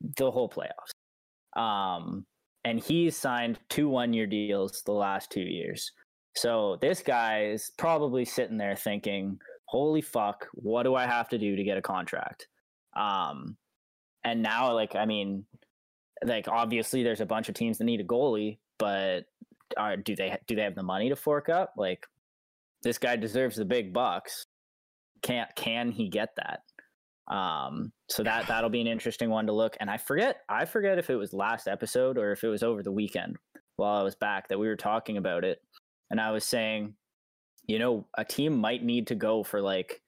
[0.00, 1.60] the whole playoffs.
[1.60, 2.24] Um,
[2.64, 5.92] and he's signed two one year deals the last two years.
[6.34, 11.38] So this guy is probably sitting there thinking, holy fuck, what do I have to
[11.38, 12.48] do to get a contract?
[12.96, 13.56] Um,
[14.24, 15.44] and now, like, I mean,
[16.24, 19.26] like obviously there's a bunch of teams that need a goalie, but
[19.76, 21.74] are do they do they have the money to fork up?
[21.76, 22.06] Like,
[22.82, 24.46] this guy deserves the big bucks.
[25.22, 26.60] Can't can he get that?
[27.28, 29.76] Um, so that that'll be an interesting one to look.
[29.80, 32.82] And I forget I forget if it was last episode or if it was over
[32.82, 33.36] the weekend
[33.76, 35.60] while I was back that we were talking about it,
[36.10, 36.94] and I was saying,
[37.66, 40.00] you know, a team might need to go for like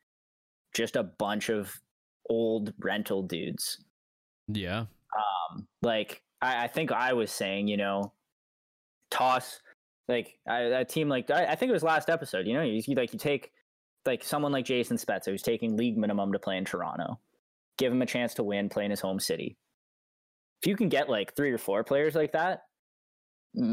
[0.75, 1.73] just a bunch of
[2.29, 3.85] old rental dudes.
[4.49, 4.87] Yeah.
[5.15, 8.13] Um like I, I think i was saying you know
[9.11, 9.61] toss
[10.09, 12.83] like a, a team like I, I think it was last episode you know you,
[12.87, 13.53] you like you take
[14.07, 17.19] like someone like jason spezza who's taking league minimum to play in toronto
[17.79, 19.57] give him a chance to win play in his home city
[20.63, 22.63] if you can get like three or four players like that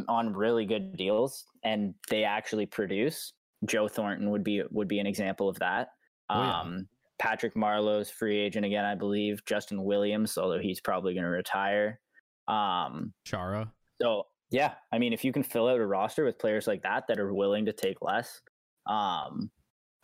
[0.08, 3.34] on really good deals and they actually produce
[3.66, 5.90] joe thornton would be would be an example of that
[6.30, 6.60] Oh, yeah.
[6.60, 6.88] um
[7.20, 9.44] Patrick Marleau's free agent again, I believe.
[9.46, 12.00] Justin Williams, although he's probably going to retire.
[12.48, 16.68] Um, chara so yeah, I mean, if you can fill out a roster with players
[16.68, 18.40] like that that are willing to take less,
[18.86, 19.50] um,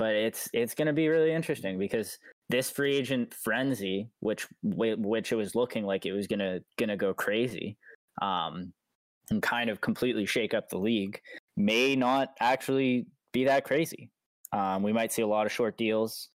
[0.03, 5.31] but it's it's going to be really interesting because this free agent frenzy, which which
[5.31, 7.77] it was looking like it was gonna gonna go crazy,
[8.21, 8.73] um,
[9.29, 11.21] and kind of completely shake up the league,
[11.55, 14.09] may not actually be that crazy.
[14.51, 16.27] Um, we might see a lot of short deals,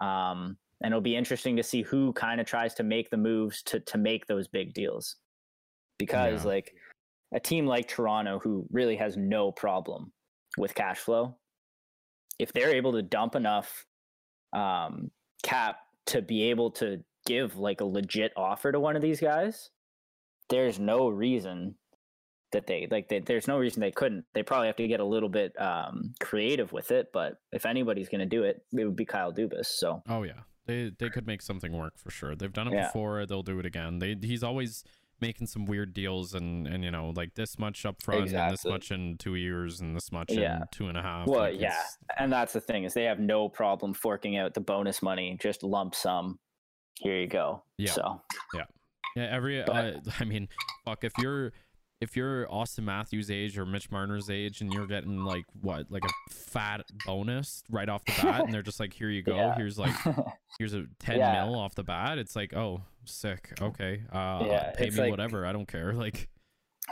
[0.00, 3.62] um, and it'll be interesting to see who kind of tries to make the moves
[3.66, 5.14] to to make those big deals,
[5.96, 6.54] because Yeah.
[6.54, 6.74] like
[7.32, 10.12] a team like Toronto, who really has no problem
[10.58, 11.38] with cash flow,
[12.38, 13.84] if they're able to dump enough
[14.52, 15.10] um,
[15.42, 19.70] cap to be able to give like a legit offer to one of these guys,
[20.48, 21.74] there's no reason
[22.52, 23.08] that they like.
[23.08, 24.24] They, there's no reason they couldn't.
[24.34, 27.08] They probably have to get a little bit um, creative with it.
[27.12, 29.66] But if anybody's going to do it, it would be Kyle Dubas.
[29.66, 32.34] So Oh yeah, they they could make something work for sure.
[32.34, 32.86] They've done it Yeah.
[32.88, 33.24] before.
[33.26, 33.98] They'll do it again.
[34.00, 34.84] They he's always
[35.22, 38.64] making some weird deals and and you know like this much up front and this
[38.66, 40.56] much in two years and this much Yeah.
[40.56, 41.26] in two and a half.
[41.26, 41.80] Well, Like, yeah,
[42.18, 45.62] and that's the thing is they have no problem forking out the bonus money, just
[45.62, 46.38] lump sum.
[47.00, 47.62] Here you go.
[47.78, 47.92] Yeah.
[47.92, 48.20] So
[48.54, 48.64] Yeah,
[49.16, 49.62] every.
[49.66, 50.48] But- uh, I mean,
[50.84, 51.04] fuck.
[51.04, 51.52] If you're
[52.02, 56.02] if you're Auston Matthews' age or Mitch Marner's age, and you're getting like what, like
[56.04, 59.54] a fat bonus right off the bat, and they're just like, here you go, Yeah.
[59.54, 59.94] here's like
[60.58, 61.44] here's a ten Yeah.
[61.44, 62.18] mil off the bat.
[62.18, 63.52] It's like, oh, sick.
[63.62, 65.46] Okay, uh, Yeah, pay me like- whatever.
[65.46, 65.92] I don't care.
[66.02, 66.28] Like,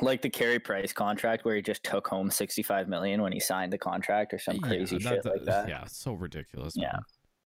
[0.01, 3.41] like the Carey Price contract where he just took home sixty five million when he
[3.41, 5.69] signed the contract or some crazy that- shit that- like that.
[5.69, 6.75] Yeah, so ridiculous.
[6.77, 6.93] Yeah.
[6.93, 7.01] man.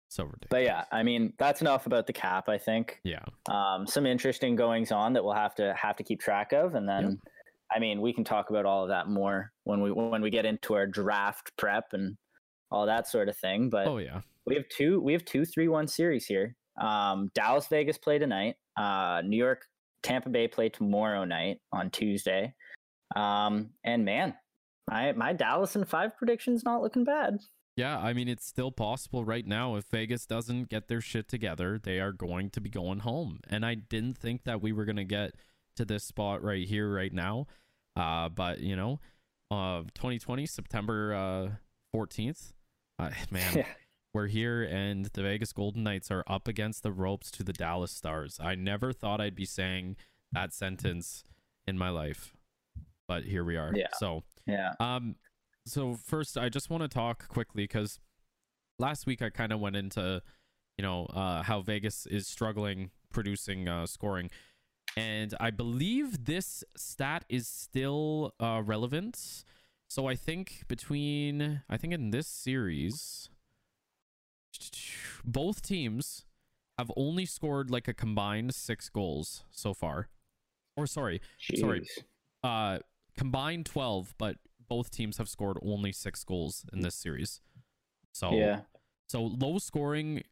[0.09, 0.49] so ridiculous.
[0.51, 2.49] But yeah, I mean that's enough about the cap.
[2.49, 6.21] I think yeah, um, some interesting goings on that we'll have to have to keep
[6.21, 7.21] track of, and then
[7.75, 10.47] I mean we can talk about all of that more when we when we get
[10.47, 12.17] into our draft prep and
[12.71, 13.71] all that sort of thing.
[13.71, 16.57] But oh yeah, we have two we have two three one series here.
[16.81, 18.57] Um, Dallas Vegas play tonight.
[18.77, 19.63] Uh, New York
[20.03, 22.55] Tampa Bay play tomorrow night on Tuesday.
[23.17, 24.35] Um, and man,
[24.89, 27.39] my my Dallas and five predictions not looking bad.
[27.77, 27.99] yeah.
[27.99, 29.77] I mean, it's still possible right now.
[29.77, 33.41] If Vegas doesn't get their shit together, they are going to be going home.
[33.49, 35.35] And I didn't think that we were gonna get
[35.77, 37.47] to this spot right here, right now.
[37.97, 39.01] Uh, but you know,
[39.51, 42.53] uh, 2020 September uh 14th.
[42.99, 43.67] Uh, man, Yeah.
[44.13, 47.93] we're here, and the Vegas Golden Knights are up against the ropes to the Dallas
[47.93, 48.39] Stars.
[48.43, 49.97] I never thought I'd be saying
[50.33, 51.25] that sentence
[51.67, 52.35] in my life,
[53.09, 53.73] but here we are.
[53.75, 53.89] Yeah.
[53.99, 54.23] So.
[54.47, 55.17] Yeah, Um,
[55.67, 57.99] so first, I just want to talk quickly because
[58.79, 60.21] last week I kind of went into,
[60.77, 64.29] you know, uh, how Vegas is struggling producing uh, scoring,
[64.97, 69.45] and I believe this stat is still uh, relevant.
[69.89, 73.29] So I think between, I think in this series,
[75.25, 76.25] both teams
[76.79, 80.09] have only scored like a combined six goals so far.
[80.77, 81.21] Or sorry,
[81.61, 81.83] Sorry.
[82.43, 82.79] Uh
[83.17, 87.41] combined 12 but both teams have scored only six goals in this series
[88.13, 88.61] so Yeah,
[89.07, 90.23] so low scoring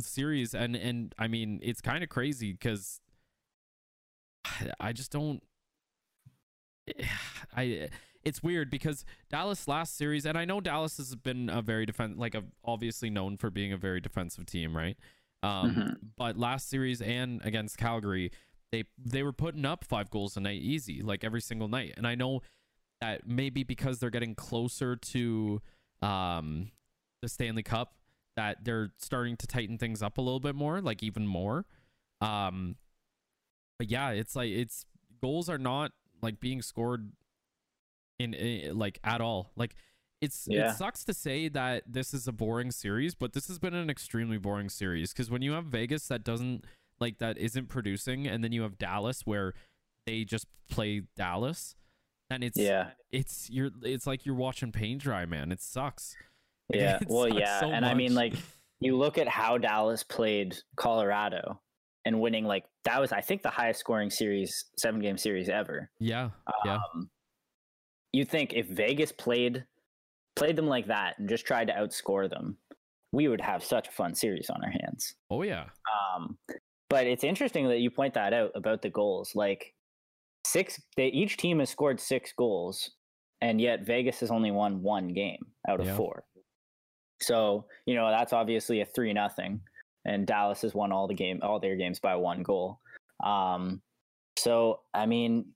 [0.00, 3.00] series and and i mean it's kind of crazy because
[4.80, 5.42] i just don't
[7.56, 7.88] i
[8.24, 12.18] it's weird because dallas last series and i know dallas has been a very defense
[12.18, 14.96] like a, obviously known for being a very defensive team right
[15.42, 15.96] um Mhm.
[16.16, 18.30] but last series and against calgary
[18.72, 22.06] they they were putting up five goals a night easy like every single night and
[22.06, 22.40] i know
[23.00, 25.60] that maybe because they're getting closer to
[26.02, 26.70] um
[27.22, 27.94] the stanley cup
[28.36, 31.64] that they're starting to tighten things up a little bit more like even more.
[32.20, 32.76] Um
[33.78, 34.86] but yeah it's like it's
[35.20, 35.92] goals are not
[36.22, 37.12] like being scored
[38.18, 39.50] in, in like at all.
[39.56, 39.74] Like
[40.20, 40.70] it's Yeah.
[40.70, 43.90] it sucks to say that this is a boring series but this has been an
[43.90, 46.64] extremely boring series because when you have vegas that doesn't
[47.00, 49.52] like that isn't producing and then you have dallas where
[50.06, 51.74] they just play dallas
[52.30, 55.52] and it's yeah, it's you're it's like you're watching paint dry man.
[55.52, 56.16] It sucks
[56.72, 56.96] yeah.
[57.00, 58.34] it Well, yeah, so and I mean, like,
[58.80, 61.60] you look at how Dallas played Colorado
[62.04, 65.90] and winning like that was I think the highest scoring series seven game series ever.
[66.00, 66.30] yeah
[66.66, 67.08] yeah Um,
[68.12, 69.64] you think if Vegas played
[70.36, 72.58] played them like that and just tried to outscore them,
[73.12, 75.14] we would have such a fun series on our hands.
[75.30, 75.64] oh yeah
[76.16, 76.36] Um,
[76.90, 79.34] but it's interesting that you point that out about the goals.
[79.34, 79.74] Like
[80.46, 82.90] six, they, each team has scored six goals,
[83.40, 85.96] and yet Vegas has only won one game out of Yeah.
[85.96, 86.24] four.
[87.24, 89.60] So you know that's obviously a three nothing,
[90.04, 92.80] and Dallas has won all the game, all their games by one goal.
[93.24, 93.80] Um,
[94.38, 95.46] so I mean,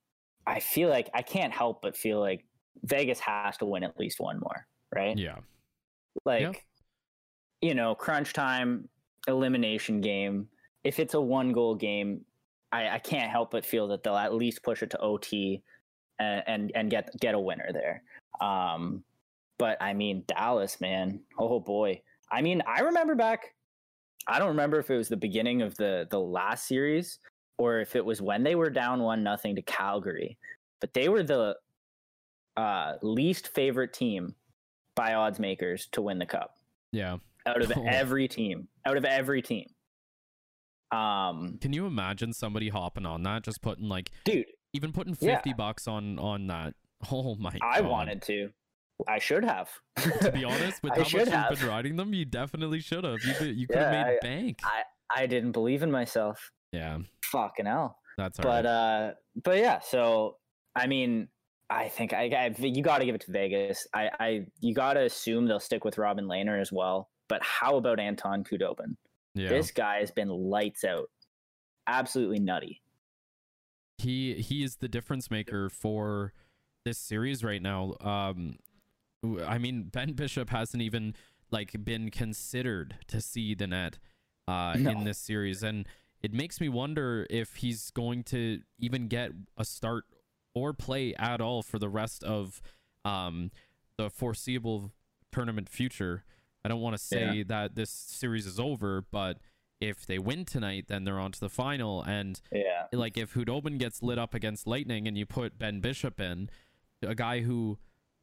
[0.47, 2.45] I feel like I can't help but feel like
[2.85, 5.17] Vegas has to win at least one more, right?
[5.17, 5.37] yeah
[6.25, 6.67] like
[7.61, 8.89] you know crunch time
[9.27, 10.49] elimination game
[10.85, 12.25] if it's a one goal game
[12.73, 15.33] I, I can't help but feel that they'll at least push it to ot
[16.19, 18.03] and and, and get get a winner there
[18.41, 19.03] um
[19.59, 23.55] but i mean dallas man oh boy i mean i remember back
[24.27, 27.19] i don't remember if it was the beginning of the the last series
[27.59, 30.39] or if it was when they were down one nothing to calgary
[30.81, 31.57] but they were the
[32.57, 34.35] uh least favorite team
[34.95, 36.57] by odds makers to win the cup
[36.93, 39.67] yeah out of every team out of every team
[40.91, 45.35] um Can you imagine somebody hopping on that, just putting like dude even putting Yeah.
[45.37, 46.75] fifty bucks on on that?
[47.13, 47.53] Oh my!
[47.63, 47.91] i God.
[47.91, 48.51] wanted to
[49.07, 49.71] i should have
[50.23, 51.59] To be honest, with how much you've have.
[51.59, 53.19] been riding them, you definitely should have.
[53.25, 54.61] You could, you could have made I- bank.
[54.65, 58.71] i I didn't believe in myself yeah, fucking hell that's all but right.
[58.71, 60.37] uh but yeah so
[60.77, 61.29] I mean,
[61.71, 63.87] I think I, I you got to give it to Vegas.
[63.93, 67.09] I, I you got to assume they'll stick with Robin Lehner as well.
[67.29, 68.97] But how about Anton Khudobin?
[69.35, 69.49] Yeah.
[69.49, 71.11] This guy has been lights out,
[71.89, 72.81] absolutely nutty.
[73.99, 76.33] he he is the difference maker for
[76.85, 77.95] this series right now.
[78.01, 78.59] Um,
[79.47, 81.15] I mean, Ben Bishop hasn't even
[81.51, 83.99] like been considered to see the net
[84.47, 84.91] uh, No.
[84.91, 85.87] in this series, and
[86.23, 90.05] it makes me wonder if he's going to even get a start
[90.55, 92.61] or play at all for the rest of
[93.05, 93.51] um,
[93.97, 94.93] the foreseeable
[95.33, 96.25] tournament future.
[96.65, 97.45] I don't want to say Yeah.
[97.49, 99.39] that this series is over, but
[99.81, 103.79] if they win tonight, then they're on to the final, and Yeah, like if Khudobin
[103.79, 106.51] gets lit up against Lightning and you put Ben Bishop in,
[107.03, 107.79] a guy who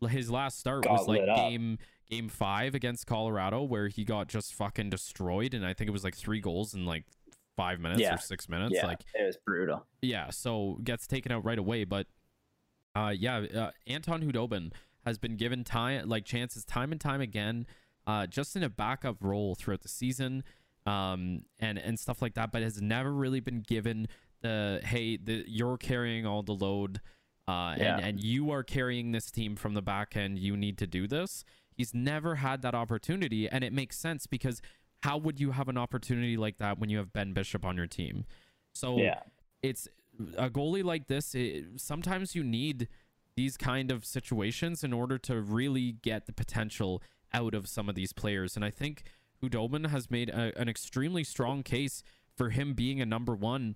[0.09, 1.77] his last start Got was like game
[2.09, 6.03] game five against Colorado where he got just fucking destroyed and I think it was
[6.03, 7.03] like three goals in like
[7.57, 8.15] five minutes Yeah.
[8.15, 8.73] or six minutes.
[8.75, 9.85] yeah, Like it was brutal.
[10.01, 11.83] yeah, so gets taken out right away.
[11.85, 12.07] But
[12.95, 14.71] uh, yeah, uh, Anton Khudobin
[15.05, 17.65] has been given time, like chances, time and time again,
[18.07, 20.43] uh, just in a backup role throughout the season,
[20.85, 22.51] um, and and stuff like that.
[22.51, 24.07] But has never really been given
[24.41, 27.01] the hey, the you're carrying all the load,
[27.47, 27.97] uh, Yeah.
[27.97, 30.39] and and you are carrying this team from the back end.
[30.39, 31.43] You need to do this.
[31.75, 34.61] He's never had that opportunity, and it makes sense because
[35.03, 37.87] how would you have an opportunity like that when you have Ben Bishop on your
[37.87, 38.25] team?
[38.73, 39.19] So Yeah,
[39.61, 39.87] it's
[40.37, 42.87] a goalie like this it, sometimes you need
[43.35, 47.95] these kind of situations in order to really get the potential out of some of
[47.95, 49.03] these players and i think
[49.43, 52.01] Khudobin has made a, an extremely strong case
[52.33, 53.75] for him being a number one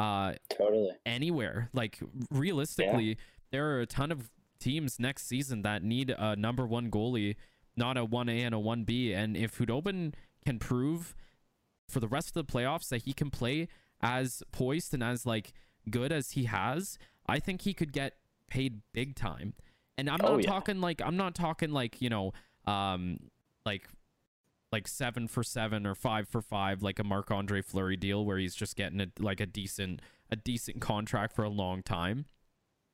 [0.00, 0.90] uh totally.
[1.04, 1.98] anywhere like
[2.30, 3.16] realistically
[3.52, 7.34] there are a ton of teams next season that need a number one goalie
[7.76, 11.14] not a 1a and a 1b and if Khudobin can prove
[11.88, 13.68] for the rest of the playoffs that he can play
[14.00, 15.52] as poised and as like
[15.90, 18.14] good as he has, I think he could get
[18.48, 19.54] paid big time.
[19.98, 20.46] And I'm not Oh, yeah.
[20.48, 22.32] talking like I'm not talking like, you know,
[22.66, 23.18] um
[23.66, 23.88] like
[24.72, 28.54] like 7 for 7 or 5 for 5 like a Marc-Andre Fleury deal where he's
[28.54, 30.00] just getting a like a decent
[30.30, 32.26] a decent contract for a long time.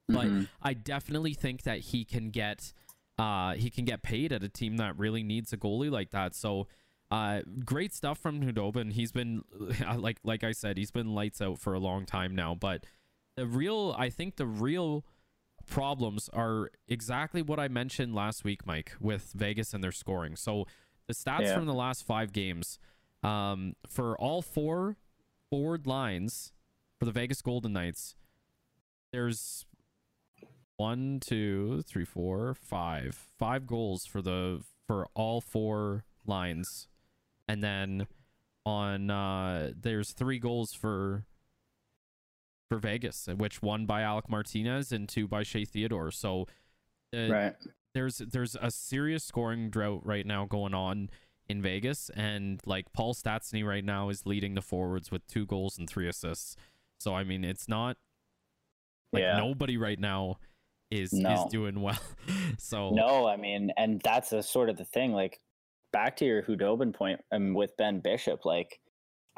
[0.09, 0.49] But Mhm.
[0.63, 2.73] I definitely think that he can get
[3.19, 6.35] uh he can get paid at a team that really needs a goalie like that.
[6.35, 6.67] So
[7.11, 8.93] uh great stuff from Khudobin.
[8.93, 9.45] He's been
[9.97, 12.85] like like I said, he's been lights out for a long time now, but
[13.37, 15.05] the real I think the real
[15.67, 20.37] problems are exactly what I mentioned last week, Mike, with Vegas and their scoring.
[20.37, 20.67] So
[21.09, 21.55] the stats Yeah.
[21.55, 22.79] from the last 5 games
[23.23, 24.97] um for all four
[25.51, 26.53] forward lines
[26.99, 28.15] for the Vegas Golden Knights
[29.13, 29.65] there's
[30.77, 36.87] one, two, three, four, five, five goals for the for all four lines,
[37.49, 38.07] and then
[38.67, 41.25] on uh there's three goals for
[42.69, 46.11] for Vegas, which one by Alec Martinez and two by Shea Theodore.
[46.11, 46.47] So
[47.17, 47.55] uh, right.
[47.97, 51.09] There's there's a serious scoring drought right now going on
[51.49, 55.79] in Vegas, and like Paul Stastny right now is leading the forwards with two goals
[55.79, 56.57] and three assists.
[56.99, 57.97] So I mean, it's not
[59.13, 59.39] like Yeah.
[59.39, 60.37] nobody right now
[60.91, 61.99] is is doing well.
[62.59, 65.13] so No, I mean, and that's a sort of the thing.
[65.13, 65.41] Like
[65.91, 68.79] back to your Khudobin point um, with Ben Bishop, like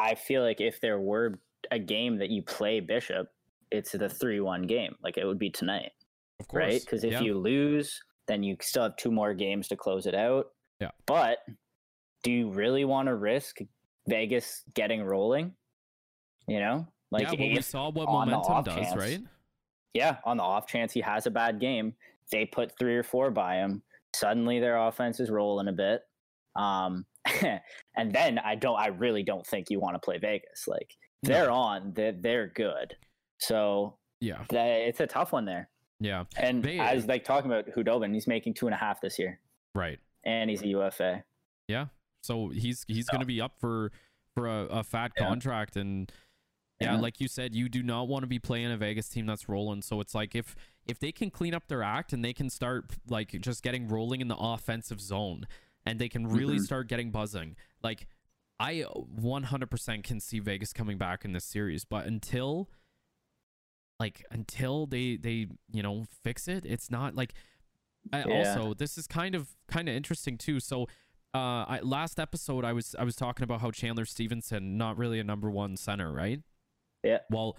[0.00, 1.38] I feel like if there were
[1.70, 3.28] a game that you play Bishop,
[3.70, 4.96] it's the three-one game.
[5.00, 5.92] Like it would be tonight,
[6.40, 6.80] of course, right?
[6.80, 7.20] Because if yeah.
[7.20, 10.46] you lose, then you still have two more games to close it out.
[10.80, 10.90] Yeah.
[11.06, 11.38] But
[12.22, 13.58] do you really want to risk
[14.06, 15.52] Vegas getting rolling?
[16.46, 19.20] You know, like yeah, well, we saw what momentum does, chance, right?
[19.94, 21.94] yeah, on the off chance he has a bad game,
[22.30, 23.82] they put three or four by him.
[24.14, 26.02] Suddenly their offense is rolling a bit.
[26.56, 27.04] Um,
[27.96, 30.66] and then I don't, I really don't think you want to play Vegas.
[30.66, 31.34] Like No.
[31.34, 32.94] they're on, they're, they're good.
[33.38, 35.68] So Yeah, that, it's a tough one there.
[36.00, 39.18] Yeah, And They- as like talking about Khudobin, he's making two and a half this
[39.18, 39.40] year,
[39.74, 39.98] right.
[40.24, 41.24] and he's a UFA.
[41.66, 41.86] Yeah,
[42.22, 43.90] so he's he's So- going to be up for
[44.34, 45.26] for a, a fat Yeah.
[45.28, 46.12] contract, and
[46.80, 47.00] yeah, Yeah.
[47.00, 49.82] like you said, you do not want to be playing a Vegas team that's rolling.
[49.82, 50.54] So it's like if
[50.86, 54.20] if they can clean up their act and they can start like just getting rolling
[54.20, 55.46] in the offensive zone,
[55.84, 56.62] and they can really Mhm.
[56.64, 58.06] start getting buzzing, like
[58.60, 62.68] I 100% can see Vegas coming back in this series, but until
[63.98, 67.34] like until they they you know fix it, it's not like.
[68.12, 68.38] I, Yeah.
[68.38, 70.60] Also, this is kind of kind of interesting too.
[70.60, 70.84] So,
[71.34, 75.18] uh, I, last episode I was I was talking about how Chandler Stephenson not really
[75.20, 76.40] a number one center, right?
[77.02, 77.18] Yeah.
[77.28, 77.58] Well,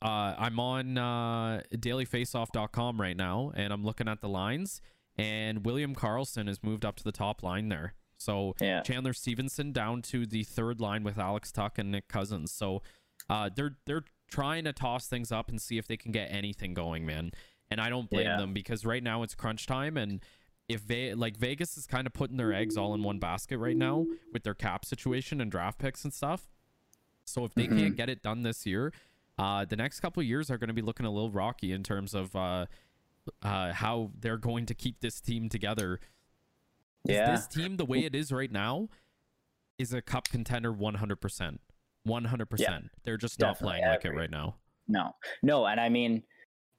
[0.00, 4.80] uh, I'm on uh, dailyfaceoff.com right now, and I'm looking at the lines,
[5.18, 7.94] and William Karlsson has moved up to the top line there.
[8.16, 8.82] So Yeah.
[8.82, 12.52] Chandler Stephenson down to the third line with Alex Tuch and Nick Cousins.
[12.52, 12.82] So
[13.28, 16.74] uh, they're they're trying to toss things up and see if they can get anything
[16.74, 17.32] going, man.
[17.72, 18.36] and I don't blame Yeah.
[18.36, 20.24] them because right now it's crunch time and
[20.68, 23.76] if they like Vegas is kind of putting their eggs all in one basket right
[23.76, 26.48] now with their cap situation and draft picks and stuff.
[27.24, 27.78] So if they Mhm.
[27.78, 28.92] can't get it done this year,
[29.38, 31.84] uh, the next couple of years are going to be looking a little rocky in
[31.84, 32.66] terms of uh,
[33.42, 36.00] uh, how they're going to keep this team together.
[37.04, 37.30] Yeah.
[37.30, 38.88] This team, the way it is right now,
[39.78, 41.60] is a cup contender 100%.
[42.06, 42.88] 100%.
[43.04, 44.56] They're just not playing like it right now.
[44.88, 46.22] No, no, and I mean,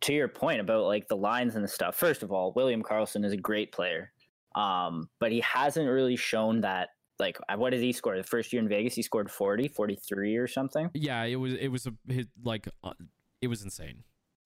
[0.02, 1.96] to your point about like the lines and the stuff.
[1.96, 4.12] First of all, William Karlsson is a great player,
[4.56, 6.90] um, but he hasn't really shown that.
[7.20, 8.18] Like, uh, what did he score?
[8.18, 10.90] The first year in Vegas, he scored 40, 43 or something.
[10.96, 12.94] Yeah, it was it was a hit, like uh,
[13.42, 14.04] it was insane.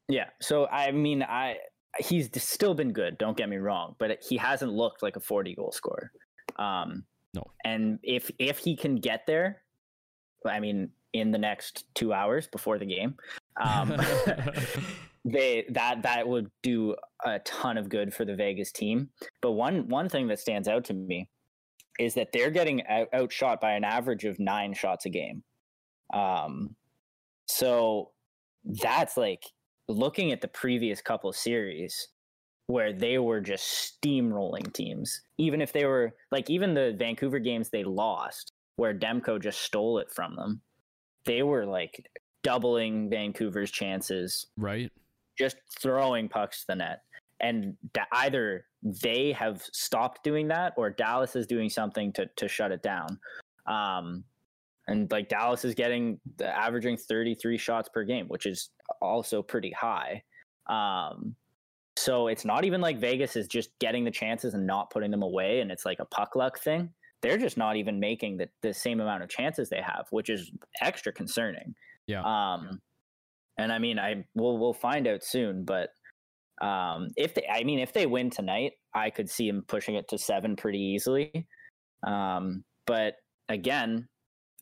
[0.10, 0.26] Yeah.
[0.42, 1.58] So I mean, I
[2.00, 3.18] he's still been good.
[3.18, 6.12] Don't get me wrong, but he hasn't looked like a 40 goal scorer.
[6.58, 7.44] Um, No.
[7.64, 9.62] And if if he can get there,
[10.46, 13.16] I mean, in the next two hours before the game,
[13.62, 13.96] um,
[15.26, 19.10] they that that would do a ton of good for the Vegas team.
[19.42, 21.30] But one one thing that stands out to me
[22.00, 25.44] is that they're getting out, outshot by an average of nine shots a game.
[26.14, 26.76] Um,
[27.48, 28.12] so
[28.64, 29.44] that's like
[29.88, 32.10] looking at the previous couple series
[32.68, 35.22] where they were just steamrolling teams.
[35.38, 40.00] Even if they were like even the Vancouver games they lost, where Demko just stole
[40.00, 40.62] it from them,
[41.26, 42.10] they were like
[42.44, 44.92] doubling Vancouver's chances right?
[45.38, 47.02] just throwing pucks to the net.
[47.42, 47.76] And
[48.14, 52.82] either they have stopped doing that or Dallas is doing something to, to shut it
[52.82, 53.20] down.
[53.68, 54.24] Um,
[54.88, 58.70] and like Dallas is getting the averaging 33 shots per game, which is
[59.02, 60.22] also pretty high.
[60.68, 61.36] Um,
[61.98, 65.24] so it's not even like Vegas is just getting the chances and not putting them
[65.24, 66.90] away, and it's like a puck luck thing.
[67.26, 70.52] They're just not even making the, the same amount of chances they have, which is
[70.80, 71.74] extra concerning.
[72.06, 72.22] Yeah.
[72.22, 72.80] Um,
[73.58, 75.90] and I mean, I we'll we'll find out soon, but
[76.62, 80.08] um, if they, I mean, if they win tonight, I could see them pushing it
[80.10, 81.48] to seven pretty easily.
[82.06, 83.16] Um, but
[83.50, 84.08] again,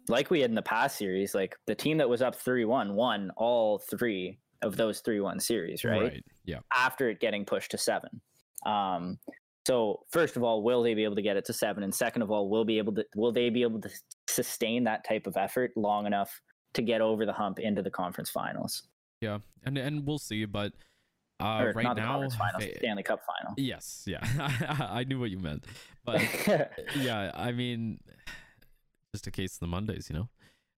[0.07, 2.95] like we had in the past series, like the team that was up three one
[2.95, 6.24] won all three of those three one series, right?
[6.45, 6.59] Yeah.
[6.74, 8.22] After it getting pushed to seven.
[8.66, 9.20] Um,
[9.68, 11.84] so first of all, will they be able to get it to seven?
[11.84, 13.89] And second of all, will be able to will they be able to
[14.28, 16.41] sustain that type of effort long enough
[16.74, 18.84] to get over the hump into the conference finals?
[19.22, 19.39] Yeah.
[19.64, 20.74] And and we'll see, but
[21.39, 23.53] uh, or right now, finals, they- Stanley Cup final.
[23.57, 24.20] yes, yeah,
[24.91, 25.66] I knew what you meant,
[26.05, 26.22] but
[26.97, 27.99] yeah, I mean,
[29.14, 30.30] just a case of the Mondays, you know.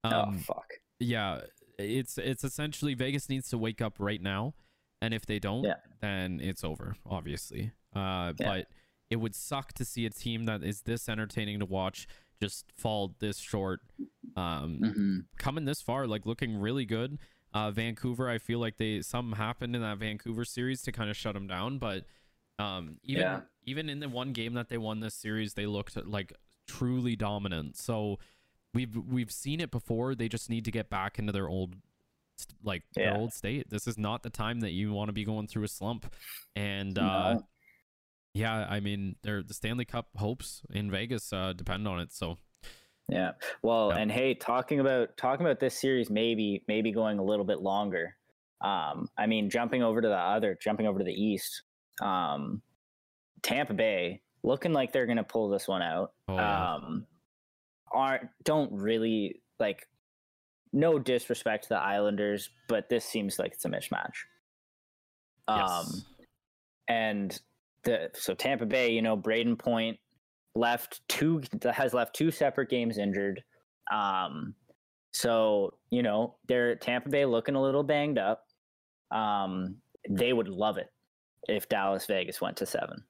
[0.05, 0.65] oh Um, fuck.
[0.99, 1.41] yeah,
[1.77, 4.53] it's it's essentially Vegas needs to wake up right now,
[5.01, 5.75] and if they don't, Yeah.
[6.01, 7.71] then it's over, obviously.
[7.95, 8.45] Uh, Yeah.
[8.45, 8.67] but
[9.09, 12.07] it would suck to see a team that is this entertaining to watch
[12.41, 13.81] just fall this short.
[14.35, 17.17] Um, hmm coming this far, like looking really good.
[17.53, 21.15] Uh, Vancouver, I feel like they something happened in that Vancouver series to kind of
[21.15, 22.05] shut them down, but
[22.59, 23.41] um, even Yeah.
[23.63, 26.33] even in the one game that they won this series, they looked like
[26.67, 27.77] truly dominant.
[27.77, 28.19] So
[28.73, 30.15] we've we've seen it before.
[30.15, 31.75] They just need to get back into their old
[32.63, 33.69] like their old state.
[33.69, 36.13] This is not the time that you want to be going through a slump.
[36.55, 37.47] And uh, No.
[38.35, 42.11] Yeah, I mean, they're, the Stanley Cup hopes in Vegas uh, depend on it.
[42.11, 42.37] So
[43.09, 43.31] Yeah.
[43.63, 43.99] Well, Yeah.
[43.99, 48.17] and hey, talking about talking about this series, maybe maybe going a little bit longer.
[48.61, 51.63] Um, I mean, jumping over to the other, jumping over to the East,
[52.01, 52.61] um,
[53.41, 56.11] Tampa Bay looking like they're going to pull this one out.
[56.27, 56.37] Oh.
[56.37, 57.07] Um,
[57.91, 59.87] aren't don't really like.
[60.73, 64.25] No disrespect to the Islanders, but this seems like it's a mismatch.
[65.47, 66.05] Um, yes.
[66.89, 67.41] and
[67.85, 69.97] the so Tampa Bay, you know, Brayden Point
[70.55, 73.43] left two has left two separate games injured.
[73.91, 74.55] Um,
[75.13, 78.43] so you know they're Tampa Bay looking a little banged up.
[79.11, 79.77] Um,
[80.09, 80.91] they would love it
[81.47, 83.03] if Dallas Vegas went to seven.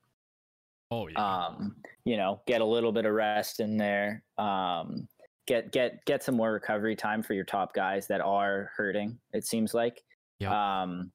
[0.91, 1.45] oh yeah.
[1.47, 4.23] Um, you know, get a little bit of rest in there.
[4.37, 5.07] Um,
[5.47, 9.17] get get get some more recovery time for your top guys that are hurting.
[9.33, 10.03] It seems like.
[10.39, 10.51] Yep.
[10.51, 11.11] Um,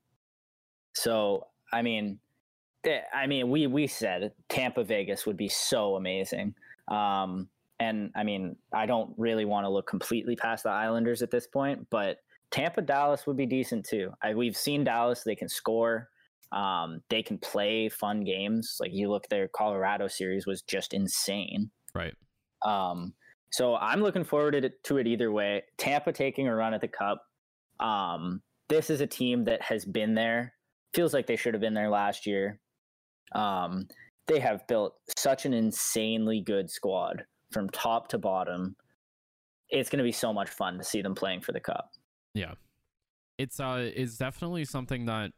[0.94, 2.18] so I mean,
[3.14, 6.54] I mean, we we said Tampa Vegas would be so amazing.
[6.88, 11.30] Um, and I mean, I don't really want to look completely past the Islanders at
[11.30, 12.18] this point, but
[12.50, 14.12] Tampa Dallas would be decent too.
[14.22, 16.08] I, we've seen Dallas; they can score.
[16.52, 18.76] Um, they can play fun games.
[18.80, 21.70] Like you look, their Colorado series was just insane.
[21.94, 22.14] right.
[22.62, 23.14] Um,
[23.52, 25.62] so I'm looking forward to it, to it either way.
[25.76, 27.22] Tampa taking a run at the Cup.
[27.80, 30.54] Um, this is a team that has been there.
[30.94, 32.60] Feels like they should have been there last year.
[33.32, 33.86] Um,
[34.26, 38.76] they have built such an insanely good squad from top to bottom.
[39.68, 41.90] It's going to be so much fun to see them playing for the Cup.
[42.34, 42.54] Yeah.
[43.38, 45.32] It's uh it's definitely something that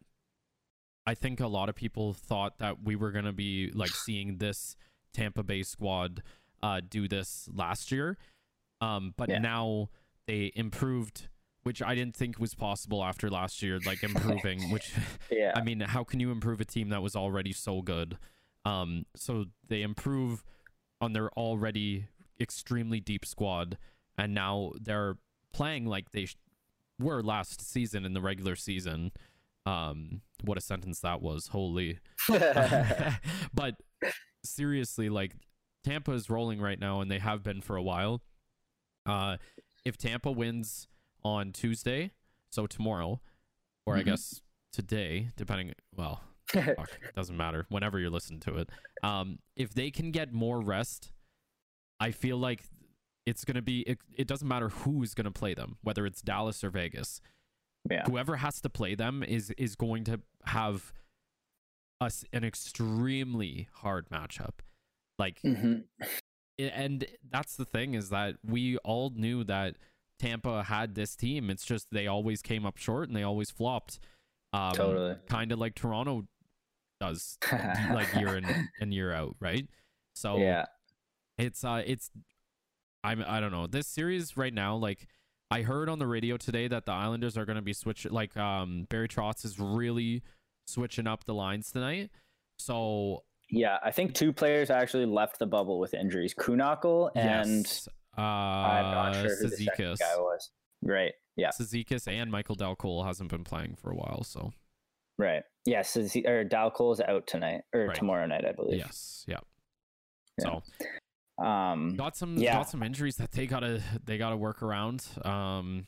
[1.06, 4.38] I think a lot of people thought that we were going to be like seeing
[4.38, 4.76] this
[5.14, 6.22] Tampa Bay squad
[6.62, 8.16] uh, do this last year.
[8.80, 9.38] Um, but Yeah.
[9.38, 9.88] now
[10.26, 11.28] they improved,
[11.62, 14.92] which I didn't think was possible after last year, like improving, which
[15.30, 15.52] Yeah.
[15.54, 18.18] I mean, how can you improve a team that was already so good?
[18.64, 20.44] Um, so they improve
[21.00, 22.06] on their already
[22.40, 23.78] extremely deep squad,
[24.16, 25.16] and now they're
[25.52, 26.36] playing like they sh-
[26.98, 29.12] were last season in the regular season.
[29.66, 31.48] Um, what a sentence that was!
[31.48, 31.98] Holy.
[33.54, 33.76] but
[34.44, 35.32] seriously, like
[35.84, 38.22] Tampa is rolling right now, and they have been for a while.
[39.06, 39.36] Uh,
[39.84, 40.86] if Tampa wins
[41.24, 42.12] on Tuesday,
[42.50, 43.20] so tomorrow,
[43.86, 44.06] or I Mhm.
[44.06, 44.42] guess
[44.72, 45.72] today, depending.
[45.94, 47.66] Well, fuck, it doesn't matter.
[47.68, 48.70] Whenever you're listening to it,
[49.02, 51.12] um, if they can get more rest,
[52.00, 52.64] I feel like
[53.26, 53.80] it's gonna be.
[53.82, 57.20] It, it doesn't matter who's gonna play them, whether it's Dallas or Vegas.
[57.90, 58.04] yeah.
[58.06, 60.92] Whoever has to play them is is going to have
[62.00, 64.60] us an extremely hard matchup.
[65.18, 65.84] Like Mhm.
[66.58, 69.76] And that's the thing is that we all knew that
[70.22, 71.50] Tampa had this team.
[71.50, 73.98] It's just they always came up short and they always flopped.
[74.52, 75.16] Um, Totally.
[75.28, 76.26] Kind of like Toronto
[77.00, 77.38] does,
[77.92, 79.66] like year in and year out, right?
[80.14, 80.66] So yeah.
[81.38, 82.10] it's uh, it's
[83.02, 84.76] I'm I don't know this series right now.
[84.76, 85.08] Like
[85.50, 88.36] I heard on the radio today that the Islanders are going to be switch like
[88.36, 90.22] um Barry Trotz is really
[90.66, 92.10] switching up the lines tonight.
[92.58, 93.78] So Yeah.
[93.82, 98.90] I think two players actually left the bubble with injuries Kunackle and yes, uh, I'm
[98.94, 100.50] not sure who the guy was.
[100.82, 101.12] Right.
[101.36, 101.50] Yeah.
[101.50, 104.52] Cizikas and Michael Dal Colle hasn't been playing for a while, so
[105.18, 105.42] Right.
[105.64, 105.82] Yeah.
[105.82, 107.94] So or Dal Colle's out tonight or Right.
[107.96, 108.78] tomorrow night, I believe.
[108.78, 109.38] yes, yeah.
[110.38, 110.60] Yeah.
[111.38, 111.94] So Um.
[111.96, 112.54] got some Yeah.
[112.54, 115.06] got some injuries that they gotta they gotta work around.
[115.24, 115.86] Um,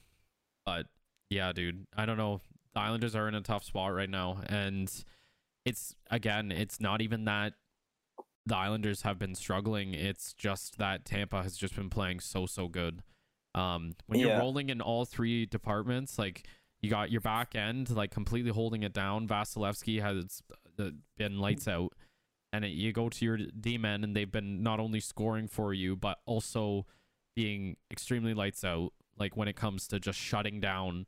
[0.64, 0.86] but
[1.30, 2.40] yeah, dude, I don't know.
[2.74, 4.90] The Islanders are in a tough spot right now, and
[5.64, 7.54] it's again, it's not even that
[8.46, 9.94] the Islanders have been struggling.
[9.94, 13.02] It's just that Tampa has just been playing so so good.
[13.54, 14.38] Um, when you're Yeah.
[14.38, 16.46] rolling in all three departments, like
[16.82, 19.26] you got your back end like completely holding it down.
[19.26, 20.42] Vasilevskiy has
[20.78, 21.94] uh, been lights out,
[22.52, 25.72] and it, you go to your D men, and they've been not only scoring for
[25.72, 26.86] you but also
[27.36, 28.92] being extremely lights out.
[29.16, 31.06] Like when it comes to just shutting down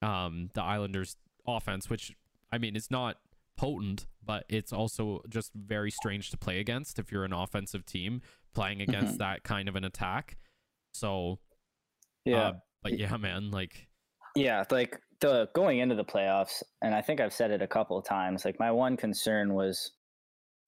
[0.00, 1.16] um, the Islanders'
[1.46, 2.14] offense, which
[2.50, 3.18] I mean it's not
[3.56, 8.20] potent, but it's also just very strange to play against if you're an offensive team
[8.54, 10.36] playing against that kind of an attack.
[10.92, 11.38] So
[12.24, 12.48] Yeah.
[12.48, 12.52] uh,
[12.82, 13.88] but yeah, man, like
[14.34, 17.96] Yeah, like the going into the playoffs, and I think I've said it a couple
[17.96, 18.44] of times.
[18.44, 19.92] Like my one concern was,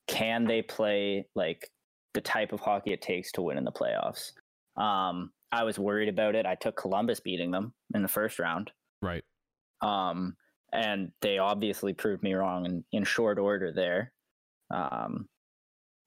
[0.07, 1.71] can they play like
[2.13, 4.33] the type of hockey it takes to win in the playoffs?
[4.81, 6.47] Um, I was worried about it.
[6.47, 9.23] I took Columbus beating them in the first round, right.
[9.83, 10.37] um,
[10.75, 14.13] and they obviously proved me wrong in, in short order there.
[14.75, 15.29] Um,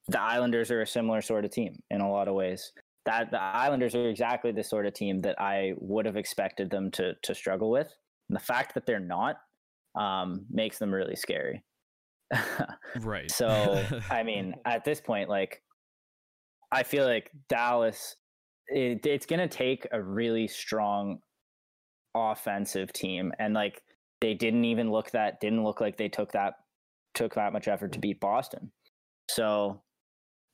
[0.10, 2.74] the Islanders are a similar sort of team in a lot of ways.
[3.06, 6.92] That the Islanders are exactly the sort of team that I would have expected them
[6.92, 7.88] to to struggle with.
[8.30, 9.38] And the fact that they're not
[9.98, 11.64] um, makes them really scary.
[13.00, 13.30] Right.
[13.30, 15.62] so I mean, at this point, like
[16.72, 18.18] I feel like Dallas,
[18.68, 21.20] it, it's going to take a really strong
[22.16, 23.82] offensive team, and like
[24.22, 26.56] they didn't even look that didn't look like they took that
[27.14, 28.72] took that much effort to beat Boston.
[29.30, 29.82] So,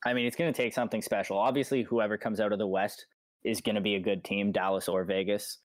[0.06, 1.38] I mean, it's going to take something special.
[1.38, 3.06] Obviously, whoever comes out of the West
[3.44, 5.60] is going to be a good team, Dallas or Vegas.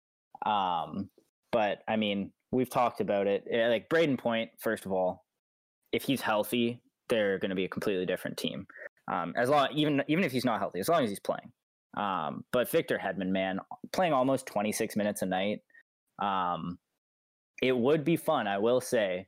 [0.45, 1.09] Um,
[1.53, 3.45] but I mean, we've talked about it.
[3.51, 5.25] Eh, Like Brayden Point, first of all,
[5.93, 8.67] if he's healthy, they're going to be a completely different team.
[9.11, 11.51] Um, as long even even if he's not healthy, as long as he's playing.
[11.97, 13.61] Um, but Victor Hedman, man,
[13.93, 15.61] playing almost 26 minutes a night,
[16.21, 16.79] um,
[17.63, 19.27] it would be fun, I will say,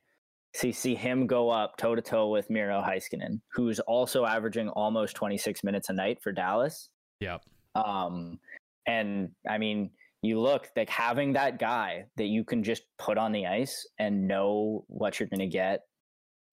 [0.54, 5.16] to see him go up toe to toe with Miro Heiskanen, who's also averaging almost
[5.16, 6.90] 26 minutes a night for Dallas.
[7.20, 7.42] Yep.
[7.74, 8.38] Um,
[8.86, 9.90] and I mean,
[10.22, 14.26] you look like having that guy that you can just put on the ice and
[14.26, 15.80] know what you're going to get.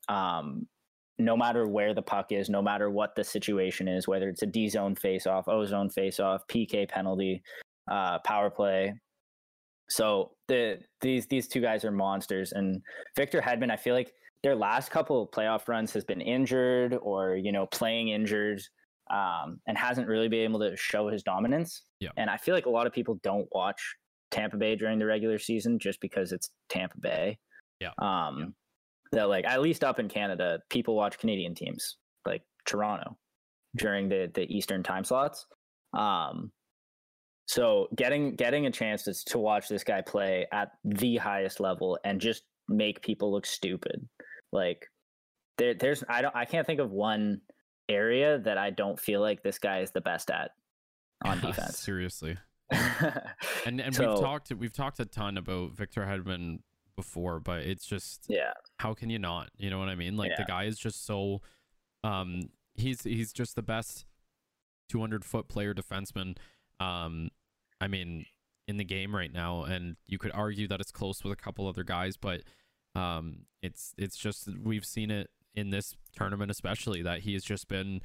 [0.09, 0.67] Um,
[1.19, 4.45] no matter where the puck is, no matter what the situation is, whether it's a
[4.45, 7.41] D zone face off, O zone face off, PK penalty,
[7.89, 8.93] uh, power play.
[9.89, 12.81] So the these these two guys are monsters, and
[13.15, 14.13] Victor Hedman, I feel like
[14.43, 18.61] their last couple of playoff runs has been injured or you know playing injured,
[19.11, 21.83] um, and hasn't really been able to show his dominance.
[21.99, 22.09] Yeah.
[22.17, 23.81] And I feel like a lot of people don't watch
[24.31, 27.37] Tampa Bay during the regular season just because it's Tampa Bay.
[27.79, 27.91] Yeah.
[27.99, 28.53] Um,
[29.11, 33.17] that like at least up in Canada, people watch Canadian teams like Toronto
[33.75, 35.45] during the the Eastern time slots.
[35.93, 36.51] Um,
[37.47, 41.97] so getting getting a chance to, to watch this guy play at the highest level
[42.03, 44.07] and just make people look stupid
[44.51, 44.85] Like
[45.57, 47.41] there, there's I don't I can't think of one
[47.89, 50.51] area that I don't feel like this guy is the best at
[51.23, 51.79] on defense.
[51.79, 52.37] Seriously.
[53.65, 56.59] and and so, we've talked we've talked a ton about Victor Hedman
[56.97, 58.51] before, but it's just yeah.
[58.79, 59.49] How can you not?
[59.57, 60.17] You know what I mean?
[60.17, 60.43] Like yeah.
[60.43, 61.41] the guy is just so
[62.03, 64.05] um he's he's just the best
[64.89, 66.35] 200 foot player defenseman
[66.79, 67.29] um
[67.81, 68.25] I mean
[68.67, 71.67] in the game right now and you could argue that it's close with a couple
[71.67, 72.41] other guys but
[72.95, 77.67] um it's it's just we've seen it in this tournament especially that he has just
[77.67, 78.01] been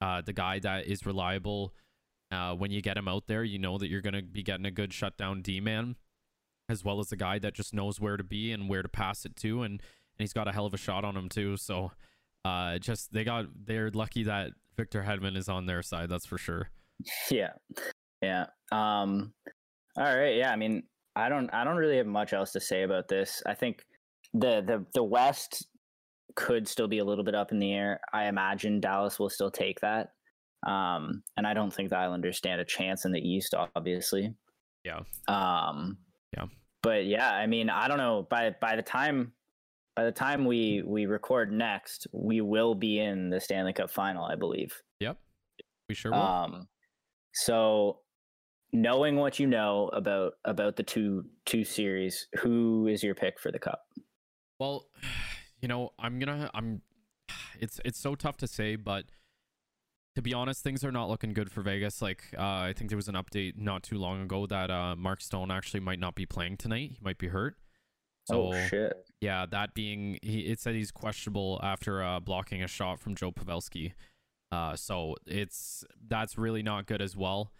[0.00, 1.72] uh the guy that is reliable
[2.32, 4.64] uh, when you get him out there, you know that you're going to be getting
[4.64, 5.96] a good shutdown D man,
[6.68, 9.26] as well as a guy that just knows where to be and where to pass
[9.26, 9.80] it to, and and
[10.18, 11.58] he's got a hell of a shot on him too.
[11.58, 11.92] So,
[12.44, 16.08] uh, just they got they're lucky that Victor Hedman is on their side.
[16.08, 16.70] That's for sure.
[17.30, 17.50] Yeah,
[18.22, 18.46] yeah.
[18.70, 19.32] Um,
[19.96, 20.36] all right.
[20.36, 20.52] Yeah.
[20.52, 23.42] I mean, I don't I don't really have much else to say about this.
[23.46, 23.84] I think
[24.32, 25.66] the the the West
[26.34, 28.00] could still be a little bit up in the air.
[28.12, 30.12] I imagine Dallas will still take that.
[30.66, 34.32] Um, and I don't think the Islanders stand a chance in the East, obviously.
[34.84, 35.00] Yeah.
[35.28, 35.98] Um,
[36.36, 36.46] yeah.
[36.82, 38.26] But yeah, I mean, I don't know.
[38.30, 39.32] By by the time
[39.94, 44.24] by the time we we record next, we will be in the Stanley Cup final,
[44.24, 44.72] I believe.
[45.00, 45.18] Yep.
[45.88, 46.20] We sure will.
[46.20, 46.68] Um,
[47.34, 47.98] so
[48.72, 53.52] knowing what you know about about the two two series, who is your pick for
[53.52, 53.82] the cup?
[54.58, 54.86] Well,
[55.60, 56.82] you know, I'm gonna I'm
[57.60, 59.04] it's it's so tough to say, but
[60.14, 62.02] to be honest, things are not looking good for Vegas.
[62.02, 65.22] Like, uh, I think there was an update not too long ago that uh, Mark
[65.22, 66.90] Stone actually might not be playing tonight.
[66.92, 67.56] He might be hurt.
[68.26, 68.92] So, oh shit!
[69.20, 73.32] Yeah, that being, he it said he's questionable after uh, blocking a shot from Joe
[73.32, 73.94] Pavelski.
[74.52, 77.50] Uh, so it's that's really not good as well.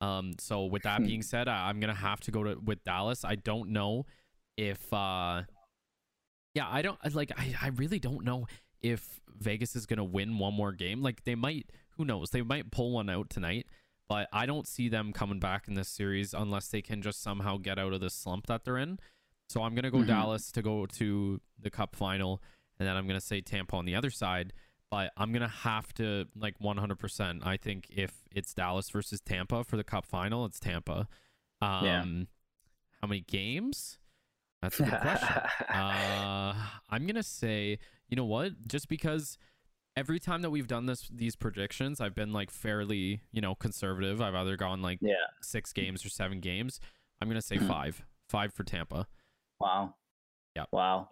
[0.00, 3.24] Um, so with that being said, I, am gonna have to go to with Dallas.
[3.24, 4.06] I don't know
[4.56, 5.42] if, uh,
[6.54, 7.32] yeah, I don't like.
[7.36, 8.46] I I really don't know
[8.80, 11.02] if Vegas is gonna win one more game.
[11.02, 12.30] Like they might who knows?
[12.30, 13.66] They might pull one out tonight,
[14.08, 17.58] but I don't see them coming back in this series unless they can just somehow
[17.58, 18.98] get out of the slump that they're in.
[19.50, 20.06] So I'm gonna go mm-hmm.
[20.06, 22.42] Dallas to go to the Cup final,
[22.78, 24.54] and then I'm gonna say Tampa on the other side.
[24.90, 27.46] But I'm gonna have to like 100%.
[27.46, 31.08] I think if it's Dallas versus Tampa for the Cup final, it's Tampa.
[31.62, 32.04] Um, yeah.
[33.00, 33.98] How many games?
[34.62, 35.28] That's a good question.
[35.74, 36.54] uh,
[36.90, 37.78] I'm gonna say,
[38.08, 38.52] you know what?
[38.66, 39.38] Just because
[39.96, 44.20] every time that we've done this these predictions, I've been like fairly, you know, conservative.
[44.20, 45.14] I've either gone like yeah.
[45.40, 46.80] six games or seven games.
[47.20, 48.02] I'm gonna say five.
[48.28, 49.06] Five for Tampa.
[49.60, 49.94] Wow.
[50.56, 50.64] Yeah.
[50.72, 51.08] Wow.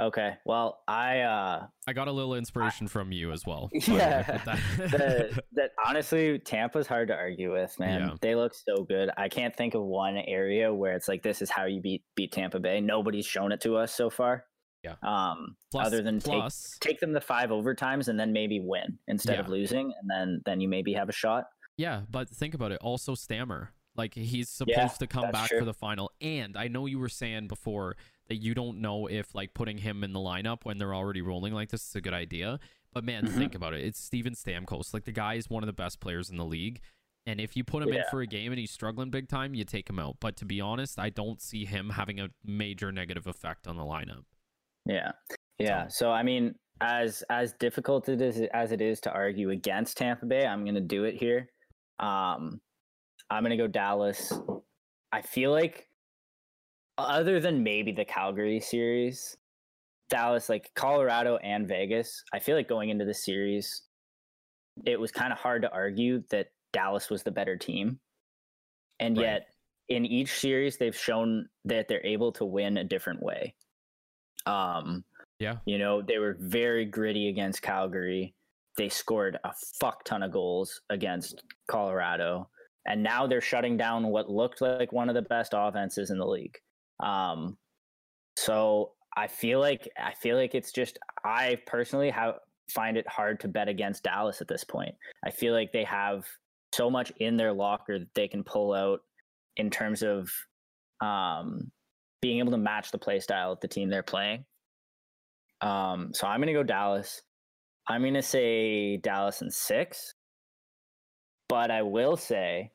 [0.00, 0.36] Okay.
[0.44, 3.70] Well, I uh I got a little inspiration I, from you as well.
[3.86, 4.22] Yeah.
[4.44, 8.00] that, that honestly, Tampa's hard to argue with, man.
[8.00, 8.14] Yeah.
[8.20, 9.10] They look so good.
[9.16, 12.32] I can't think of one area where it's like this is how you beat beat
[12.32, 12.80] Tampa Bay.
[12.80, 14.44] Nobody's shown it to us so far.
[14.82, 14.94] Yeah.
[15.02, 18.98] Um, plus, other than plus, take, take them to five overtimes and then maybe win
[19.08, 19.40] instead yeah.
[19.40, 21.44] of losing, and then then you maybe have a shot.
[21.76, 22.78] Yeah, but think about it.
[22.80, 25.58] Also, Stammer, like he's supposed yeah, to come back true.
[25.58, 26.10] for the final.
[26.20, 27.96] And I know you were saying before
[28.30, 31.52] that you don't know if like putting him in the lineup when they're already rolling
[31.52, 32.60] like this is a good idea.
[32.94, 33.38] But man, mm-hmm.
[33.38, 33.84] think about it.
[33.84, 34.94] It's Steven Stamkos.
[34.94, 36.80] Like the guy is one of the best players in the league.
[37.26, 37.96] And if you put him yeah.
[37.96, 40.16] in for a game and he's struggling big time, you take him out.
[40.20, 43.82] But to be honest, I don't see him having a major negative effect on the
[43.82, 44.24] lineup.
[44.86, 45.10] Yeah.
[45.58, 45.88] Yeah.
[45.88, 49.98] So, so I mean, as as difficult it is as it is to argue against
[49.98, 51.50] Tampa Bay, I'm going to do it here.
[51.98, 52.60] Um,
[53.28, 54.32] I'm going to go Dallas.
[55.12, 55.88] I feel like,
[57.08, 59.36] other than maybe the Calgary series,
[60.08, 63.82] Dallas, like Colorado and Vegas, I feel like going into the series,
[64.84, 68.00] it was kind of hard to argue that Dallas was the better team.
[68.98, 69.24] And right.
[69.24, 69.46] yet,
[69.88, 73.54] in each series, they've shown that they're able to win a different way.
[74.46, 75.04] Um,
[75.38, 75.56] yeah.
[75.64, 78.34] You know, they were very gritty against Calgary.
[78.76, 82.48] They scored a fuck ton of goals against Colorado.
[82.86, 86.26] And now they're shutting down what looked like one of the best offenses in the
[86.26, 86.56] league.
[87.02, 87.56] Um,
[88.36, 92.36] so I feel like I feel like it's just I personally have
[92.70, 94.94] find it hard to bet against Dallas at this point.
[95.24, 96.24] I feel like they have
[96.72, 99.00] so much in their locker that they can pull out
[99.56, 100.30] in terms of
[101.00, 101.70] um,
[102.22, 104.44] being able to match the play style of the team they're playing.
[105.60, 107.22] Um, so I'm going to go Dallas.
[107.88, 110.14] I'm going to say Dallas in six.
[111.48, 112.70] But I will say,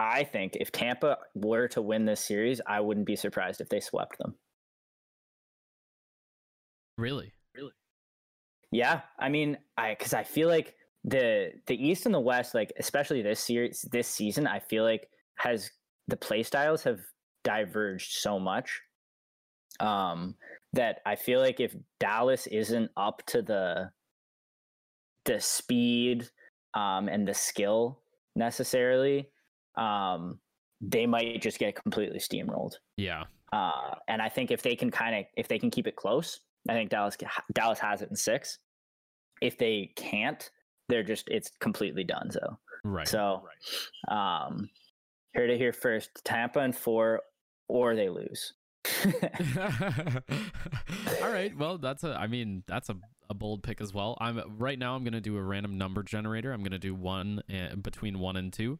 [0.00, 3.80] I think if Tampa were to win this series, I wouldn't be surprised if they
[3.80, 4.34] swept them.
[6.96, 7.32] Really?
[7.54, 7.72] Really?
[8.72, 9.02] Yeah.
[9.18, 10.74] I mean, I because I feel like
[11.04, 15.08] the the East and the West, like especially this series, this season, I feel like
[15.36, 15.70] has
[16.08, 17.00] the play styles have
[17.44, 18.80] diverged so much
[19.80, 20.34] um,
[20.72, 23.90] that I feel like if Dallas isn't up to the
[25.26, 26.28] the speed
[26.72, 28.00] um, and the skill
[28.34, 29.28] necessarily,
[29.76, 30.38] um,
[30.80, 32.74] they might just get completely steamrolled.
[32.96, 33.24] Yeah.
[33.52, 36.40] Uh, and I think if they can kind of if they can keep it close,
[36.68, 37.16] I think Dallas
[37.52, 38.58] Dallas has it in six.
[39.42, 40.48] If they can't,
[40.88, 42.30] they're just it's completely done.
[42.30, 43.08] So Right.
[43.08, 43.42] so,
[44.08, 44.70] um,
[45.34, 47.22] here to here first: Tampa and four,
[47.68, 48.54] or they lose.
[51.22, 51.56] All right.
[51.56, 52.10] Well, that's a.
[52.18, 52.96] I mean, that's a,
[53.28, 54.16] a bold pick as well.
[54.20, 54.94] I'm right now.
[54.94, 56.52] I'm gonna do a random number generator.
[56.52, 58.78] I'm gonna do one uh, between one and two.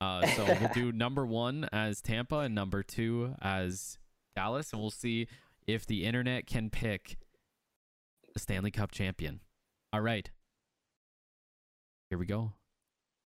[0.00, 3.98] Uh, so we'll do number one as Tampa and number two as
[4.34, 5.28] Dallas, and we'll see
[5.66, 7.16] if the internet can pick
[8.32, 9.40] the Stanley Cup champion.
[9.92, 10.30] All right.
[12.08, 12.52] Here we go.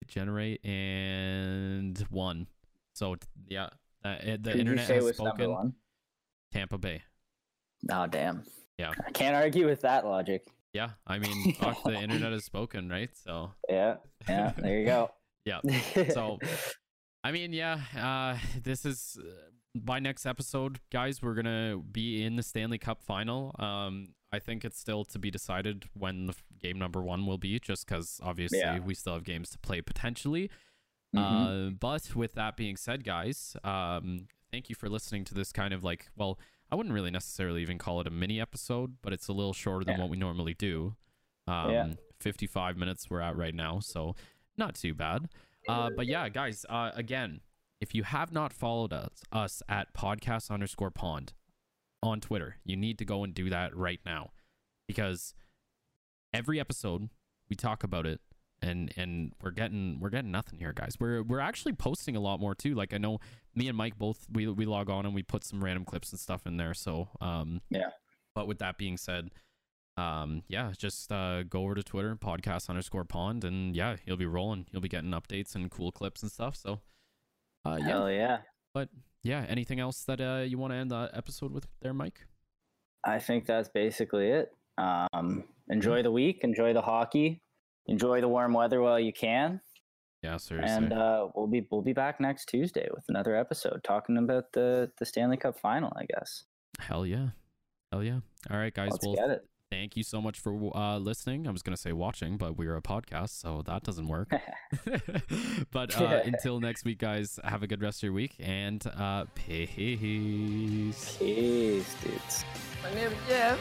[0.07, 2.47] Generate and one.
[2.93, 3.15] So
[3.47, 3.69] yeah,
[4.05, 5.73] uh, the Who'd internet has spoken.
[6.53, 7.03] Tampa Bay.
[7.91, 8.43] Oh damn!
[8.77, 8.91] Yeah.
[9.05, 10.47] I can't argue with that logic.
[10.73, 13.09] Yeah, I mean, fuck, the internet has spoken, right?
[13.13, 13.97] So Yeah,
[14.29, 14.53] yeah.
[14.57, 15.11] There you go.
[15.47, 15.61] Yeah.
[16.13, 16.37] So,
[17.23, 19.31] I mean, yeah, uh, this is uh,
[19.75, 21.21] by next episode, guys.
[21.21, 23.55] We're gonna be in the Stanley Cup final.
[23.59, 27.59] Um, I think it's still to be decided when the game number one will be,
[27.59, 28.79] just because obviously Yeah.
[28.79, 30.49] we still have games to play potentially.
[31.15, 31.67] Mhm.
[31.67, 35.73] Uh, but with that being said, guys, um, thank you for listening to this kind
[35.73, 36.37] of like, well,
[36.69, 39.85] I wouldn't really necessarily even call it a mini episode, but it's a little shorter
[39.85, 40.01] than Yeah.
[40.01, 40.97] what we normally do.
[41.47, 41.93] Um, Yeah.
[42.19, 44.13] 55 minutes we're at right now, so
[44.57, 45.29] not too bad.
[45.67, 47.41] Uh, but yeah, guys, uh, again,
[47.81, 51.33] if you have not followed us, us at podcast underscore pond
[52.01, 54.31] on Twitter, you need to go and do that right now
[54.87, 55.33] because
[56.33, 57.09] every episode
[57.49, 58.19] we talk about it
[58.61, 62.39] and and we're getting we're getting nothing here guys we're we're actually posting a lot
[62.39, 63.19] more too like i know
[63.53, 66.19] me and mike both we, we log on and we put some random clips and
[66.19, 67.89] stuff in there so um Yeah.
[68.33, 69.29] but with that being said
[69.97, 74.25] um yeah just uh go over to twitter podcast underscore pond and yeah you'll be
[74.25, 76.79] rolling you'll be getting updates and cool clips and stuff so
[77.65, 78.37] uh yeah Hell yeah!
[78.73, 78.89] but
[79.23, 82.21] yeah anything else that uh you want to end the episode with there mike
[83.05, 84.49] I think that's basically it.
[84.77, 86.39] Um, enjoy the week.
[86.43, 87.39] Enjoy the hockey.
[87.85, 89.61] Enjoy the warm weather while you can.
[90.23, 94.17] yeah seriously And uh, we'll be we'll be back next Tuesday with another episode talking
[94.17, 95.93] about the the Stanley Cup final.
[95.95, 96.43] I guess.
[96.79, 97.29] hell yeah
[97.93, 98.19] hell yeah
[98.51, 99.41] all right guys Let's well get it.
[99.69, 101.47] Thank you so much for uh, listening.
[101.47, 104.29] I was going to say watching, but we're a podcast, so that doesn't work.
[105.71, 109.25] but uh, until next week, guys, have a good rest of your week and uh,
[109.35, 111.17] peace.
[111.17, 112.45] Peace, dudes.
[112.83, 113.59] My name is Jeff.